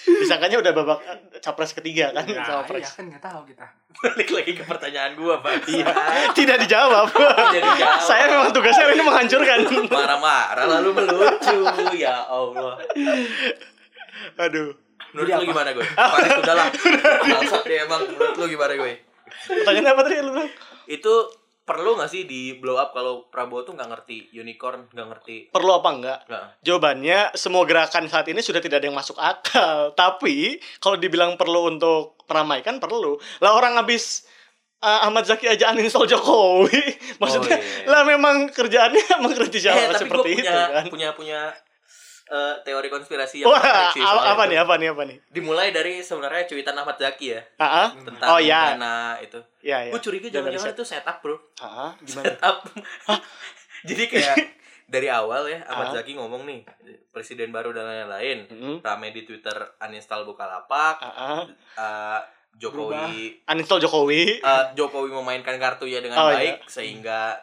Disangkanya 0.02 0.58
udah 0.58 0.72
babak 0.74 0.98
capres 1.38 1.72
ketiga 1.74 2.10
kan 2.14 2.26
sama 2.26 2.64
iya 2.74 2.88
kan 2.88 3.04
nggak 3.10 3.22
tahu 3.22 3.40
kita. 3.48 3.66
Balik 3.92 4.28
lagi 4.32 4.52
ke 4.56 4.64
pertanyaan 4.64 5.12
gua, 5.14 5.38
Pak. 5.44 5.68
Iya. 5.68 5.84
Tidak 6.32 6.56
dijawab. 6.64 7.12
Jadi 7.54 7.70
jawab. 7.76 8.00
Saya 8.00 8.24
memang 8.26 8.50
tugasnya 8.50 8.88
ini 8.88 9.04
menghancurkan. 9.04 9.58
marah-marah 9.92 10.64
lalu 10.64 10.90
melucu. 10.96 11.58
Ya 11.94 12.24
Allah. 12.24 12.80
Aduh. 14.40 14.72
Menurut 15.12 15.28
Jadi 15.28 15.36
lu 15.36 15.44
apa? 15.44 15.52
gimana 15.52 15.70
gue? 15.76 15.84
Farid 15.84 16.30
udah 16.40 16.54
lah. 16.56 16.68
Dia 17.68 17.78
emang. 17.84 18.00
Menurut 18.16 18.36
lu 18.40 18.46
gimana 18.48 18.72
gue? 18.80 18.92
Pertanyaannya 19.44 19.90
apa 19.92 20.00
tadi 20.08 20.14
lu 20.24 20.32
bilang? 20.32 20.50
Itu 20.88 21.14
perlu 21.72 21.96
gak 21.96 22.06
sih 22.06 22.22
di 22.22 22.54
blow 22.54 22.76
up 22.76 22.92
kalau 22.92 23.26
Prabowo 23.26 23.62
tuh 23.62 23.72
nggak 23.72 23.88
ngerti 23.88 24.16
unicorn, 24.32 24.86
nggak 24.86 25.08
ngerti 25.08 25.36
Perlu 25.48 25.72
apa 25.72 25.88
enggak? 25.88 26.18
nggak 26.24 26.44
Jawabannya 26.60 27.18
semua 27.32 27.64
gerakan 27.64 28.06
saat 28.06 28.26
ini 28.26 28.38
sudah 28.38 28.58
tidak 28.58 28.78
ada 28.78 28.86
yang 28.86 28.94
masuk 28.94 29.16
akal. 29.16 29.90
Tapi 29.98 30.36
kalau 30.78 30.96
dibilang 30.96 31.34
perlu 31.34 31.68
untuk 31.68 32.20
meramaikan 32.24 32.76
perlu. 32.76 33.16
Lah 33.38 33.52
orang 33.52 33.74
habis 33.74 34.24
uh, 34.78 35.04
Ahmad 35.04 35.24
Zaki 35.24 35.46
aja 35.46 35.70
uninstall 35.70 36.04
Jokowi. 36.04 36.80
Maksudnya 37.20 37.52
Oh, 37.52 37.58
iya. 37.58 37.86
lah 37.86 38.02
memang 38.02 38.48
kerjaannya 38.48 39.04
mengkritisi 39.24 39.64
Eh, 39.64 39.72
hal 39.72 39.80
tapi 39.88 39.88
gue 39.88 40.00
seperti 40.00 40.30
punya, 40.34 40.42
itu 40.44 40.72
kan. 40.72 40.84
punya 40.88 41.08
punya 41.12 41.40
eh, 42.32 42.54
teori 42.62 42.88
konspirasi 42.88 43.44
yang 43.44 43.48
Wah, 43.48 43.60
apa, 43.92 44.20
apa 44.32 44.42
nih? 44.46 44.58
Apa 44.58 44.74
nih? 44.74 44.88
Apa 44.88 45.02
nih? 45.04 45.16
Dimulai 45.28 45.68
dari 45.68 46.00
sebenarnya 46.00 46.44
cuitan 46.44 46.72
Ahmad 46.74 46.96
Zaki 46.96 47.26
ya 47.28 47.40
Ah, 47.56 47.84
ah? 47.84 47.88
tentang 47.94 48.28
Oh 48.30 48.38
iya. 48.38 48.72
dana 48.72 48.94
itu. 49.18 49.36
Iya, 49.60 49.78
iya. 49.86 49.92
Gue 49.92 50.00
curiga 50.00 50.28
jangan-jangan 50.30 50.72
itu 50.72 50.84
setup, 50.86 51.16
Bro. 51.20 51.36
Ah, 51.58 51.92
gimana? 52.02 52.32
Setup. 52.32 52.56
Jadi 53.84 54.02
kayak 54.08 54.36
dari 54.92 55.08
awal 55.08 55.44
ya 55.46 55.60
Ahmad 55.66 55.90
Ah. 55.90 55.94
Zaki 55.94 56.12
ngomong 56.14 56.44
nih 56.44 56.64
presiden 57.08 57.48
baru 57.48 57.70
dan 57.70 57.84
lain-lain. 57.84 58.48
Hmm. 58.48 58.76
Rame 58.80 59.08
di 59.10 59.22
Twitter 59.22 59.52
uninstall 59.78 60.24
Bukalapak, 60.24 60.96
Ah, 61.02 61.12
ah. 61.12 61.42
eh, 61.76 62.20
Jokowi 62.54 63.40
Uninstall 63.44 63.80
Jokowi. 63.80 64.38
eh, 64.38 64.64
Jokowi 64.72 65.08
memainkan 65.10 65.56
kartunya 65.56 65.98
dengan 65.98 66.16
Oh, 66.18 66.28
baik 66.28 66.64
sehingga 66.66 67.36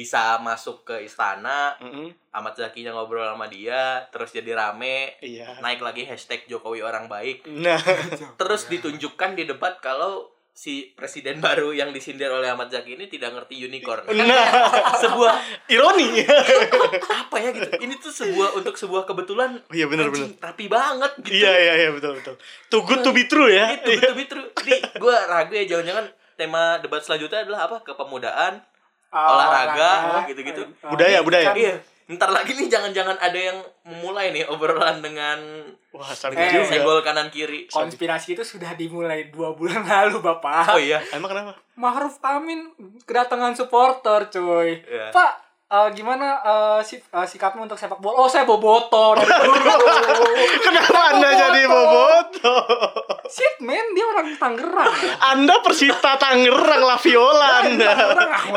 bisa 0.00 0.40
masuk 0.40 0.80
ke 0.82 1.04
istana. 1.04 1.76
Mm-mm. 1.76 2.08
Ahmad 2.32 2.56
Zakinya 2.56 2.96
ngobrol 2.96 3.26
sama 3.26 3.44
dia, 3.46 4.08
terus 4.08 4.32
jadi 4.32 4.56
rame, 4.56 5.20
Iya. 5.20 5.60
naik 5.60 5.84
lagi 5.84 6.08
hashtag 6.08 6.48
Jokowi 6.48 6.80
orang 6.80 7.04
baik. 7.04 7.44
Nah, 7.44 7.76
Terus 8.40 8.64
ditunjukkan 8.66 9.36
di 9.36 9.44
debat 9.44 9.76
kalau 9.78 10.24
si 10.50 10.92
presiden 10.92 11.36
baru 11.44 11.70
yang 11.70 11.92
disindir 11.92 12.30
oleh 12.30 12.48
Ahmad 12.48 12.72
Zaki 12.72 12.96
ini 12.96 13.06
tidak 13.06 13.34
ngerti 13.34 13.60
unicorn. 13.60 14.08
Kan 14.08 14.16
nah, 14.24 14.46
sebuah 15.04 15.34
ironi. 15.68 16.22
apa 17.02 17.36
ya 17.36 17.50
gitu. 17.52 17.68
Ini 17.76 17.94
tuh 17.98 18.12
sebuah 18.14 18.56
untuk 18.56 18.74
sebuah 18.74 19.04
kebetulan. 19.04 19.60
Oh, 19.60 19.74
iya, 19.74 19.84
bener, 19.84 20.08
anjing, 20.08 20.32
Rapi 20.38 20.66
banget 20.66 21.12
gitu. 21.20 21.34
Iya, 21.34 21.52
iya, 21.52 21.72
iya, 21.76 21.90
betul, 21.92 22.16
betul. 22.16 22.34
Too 22.68 22.82
good 22.82 23.02
to 23.02 23.10
be 23.10 23.26
true 23.26 23.50
ya. 23.50 23.76
Itu 23.76 23.90
betul 23.90 24.14
betul. 24.16 24.40
Jadi 24.56 24.78
gue 24.96 25.16
ragu 25.26 25.52
ya 25.52 25.64
jangan-jangan 25.66 26.06
tema 26.36 26.78
debat 26.80 27.02
selanjutnya 27.02 27.44
adalah 27.44 27.68
apa? 27.68 27.76
Kepemudaan, 27.82 28.64
olahraga, 29.10 30.24
gitu-gitu. 30.26 30.62
Budaya, 30.86 31.18
budaya. 31.20 31.50
Iya. 31.52 31.74
Ntar 32.10 32.34
lagi 32.34 32.58
nih 32.58 32.66
jangan-jangan 32.66 33.22
ada 33.22 33.38
yang 33.38 33.58
memulai 33.86 34.34
nih 34.34 34.42
obrolan 34.50 34.98
dengan 34.98 35.38
Wah, 35.90 36.10
Eh, 36.10 36.62
senggol 36.66 37.02
kanan 37.02 37.30
kiri. 37.30 37.66
Konspirasi 37.66 38.38
itu 38.38 38.42
sudah 38.46 38.78
dimulai 38.78 39.30
dua 39.30 39.54
bulan 39.54 39.82
lalu, 39.90 40.22
Bapak. 40.22 40.74
Oh 40.74 40.78
iya. 40.78 41.02
Emang 41.10 41.30
kenapa? 41.30 41.58
Ma'ruf 41.74 42.22
Amin 42.22 42.70
kedatangan 43.06 43.54
supporter, 43.58 44.30
cuy. 44.30 44.78
Iya. 44.86 45.10
Pak, 45.10 45.49
eh, 45.70 45.88
gimana 45.92 46.26
eh, 46.36 46.80
si- 46.80 46.98
eh, 47.00 47.24
sikapnya 47.24 47.62
untuk 47.62 47.74
sepak 47.74 47.96
bola? 47.96 48.16
Oh, 48.16 48.26
saya 48.26 48.42
boboto 48.42 49.14
dari 49.14 49.26
dulu. 49.26 49.70
Kenapa 50.66 50.98
Anda 51.10 51.28
jadi 51.30 51.62
boboto? 51.64 52.54
Shit, 53.24 53.60
man, 53.60 53.86
dia 53.88 54.02
orang 54.04 54.26
Tangerang. 54.34 54.90
ya. 54.98 55.14
Anda 55.28 55.54
Persita 55.60 56.18
Tangerang 56.18 56.82
La 56.82 56.96
Viola 56.96 57.62
Anda. 57.62 57.90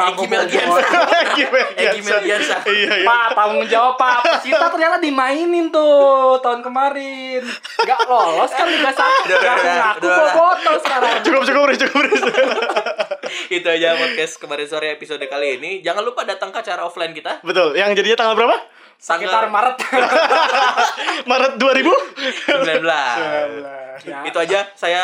Aku 0.10 0.26
Egi 0.26 0.26
boboto. 0.26 0.34
Melgiansa. 0.34 0.82
Gimana? 1.38 1.70
Egi 1.76 2.00
Melgiansa. 2.02 2.56
Iya, 2.66 2.94
iya. 2.96 3.06
Pak, 3.06 3.28
tanggung 3.34 3.68
jawab 3.68 3.94
Pak. 3.94 4.16
Persita 4.26 4.66
ternyata 4.68 4.98
dimainin 4.98 5.70
tuh 5.70 5.94
tahun 6.40 6.60
kemarin. 6.60 7.46
Gak 7.80 8.00
lolos 8.04 8.50
kan 8.50 8.66
Liga 8.66 8.90
1. 8.90 8.98
Udah, 8.98 9.06
udah, 9.30 9.38
Gak 9.38 9.54
udah, 9.54 9.94
udah. 10.02 10.18
boboto 10.34 10.72
sekarang. 10.82 11.14
Cukup, 11.22 11.42
cukup, 11.44 11.64
cukup. 11.78 12.04
Itu 13.58 13.68
aja 13.68 13.98
podcast 13.98 14.40
kemarin 14.40 14.68
sore 14.68 14.88
episode 14.94 15.24
kali 15.26 15.60
ini. 15.62 15.72
Jangan 15.82 16.04
lupa 16.06 16.24
datang 16.24 16.54
ke 16.54 16.60
acara 16.62 16.86
offline 16.86 17.14
kita. 17.14 17.42
Betul. 17.42 17.76
Yang 17.78 18.02
jadinya 18.02 18.18
tanggal 18.20 18.36
berapa? 18.38 18.58
Sekitar 19.04 19.52
Maret. 19.52 19.84
Maret 21.30 21.54
2000? 21.60 21.92
19. 22.64 22.88
Ya. 24.08 24.24
Itu 24.24 24.38
aja. 24.40 24.64
Saya 24.80 25.04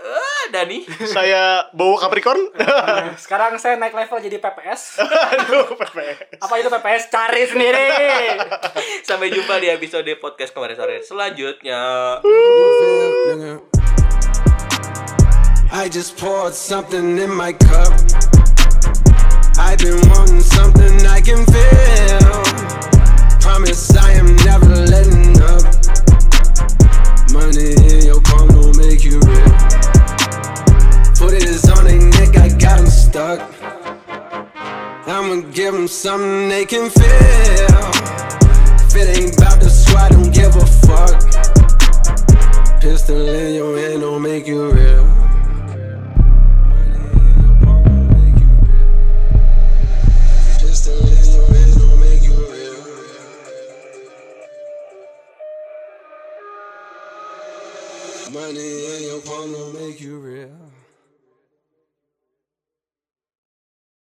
eh, 0.00 0.44
Dani. 0.48 0.80
Saya 1.04 1.68
Bowo 1.76 2.00
Capricorn. 2.00 2.40
Sekarang 3.24 3.60
saya 3.60 3.76
naik 3.76 3.92
level 3.92 4.16
jadi 4.24 4.40
PPS. 4.40 4.96
Aduh, 5.04 5.76
PPS. 5.76 6.40
Apa 6.40 6.54
itu 6.56 6.68
PPS? 6.72 7.02
Cari 7.12 7.42
sendiri. 7.44 7.88
Sampai 9.04 9.28
jumpa 9.28 9.60
di 9.60 9.68
episode 9.68 10.08
podcast 10.24 10.56
kemarin 10.56 10.76
sore 10.80 11.04
selanjutnya. 11.04 11.82
I 15.76 15.88
just 15.88 16.16
poured 16.16 16.54
something 16.54 17.18
in 17.18 17.34
my 17.34 17.52
cup. 17.52 17.92
I've 19.58 19.80
been 19.80 19.98
wanting 20.08 20.40
something 20.40 21.04
I 21.04 21.20
can 21.20 21.44
feel. 21.50 22.42
Promise 23.40 23.96
I 23.96 24.12
am 24.12 24.36
never 24.46 24.70
letting 24.86 25.34
up. 25.42 25.64
Money 27.32 27.74
in 27.90 28.06
your 28.06 28.20
palm 28.22 28.54
will 28.54 28.72
make 28.74 29.02
you 29.02 29.18
real. 29.18 29.50
Put 31.18 31.34
it 31.34 31.68
on 31.68 31.84
their 31.84 32.00
neck, 32.18 32.38
I 32.38 32.50
got 32.56 32.78
'em 32.78 32.86
stuck. 32.86 33.40
I'ma 35.08 35.42
give 35.50 35.74
'em 35.74 35.88
something 35.88 36.50
they 36.50 36.66
can 36.66 36.88
feel. 36.88 37.82
If 38.86 38.94
it 38.94 39.18
ain't 39.18 39.36
about 39.36 39.58
the 39.58 39.70
squad, 39.70 40.12
don't 40.12 40.30
give 40.30 40.54
a 40.54 40.66
fuck. 40.86 41.20
Pistol 42.80 43.28
in 43.28 43.54
your 43.56 43.76
hand 43.76 44.02
don't 44.02 44.22
make 44.22 44.46
you 44.46 44.70
real. 44.70 45.33
Money 58.34 58.96
in 58.96 59.02
your 59.04 59.20
palm 59.20 59.52
don't 59.52 59.74
make 59.80 60.00
you 60.00 60.18
real. 60.18 60.63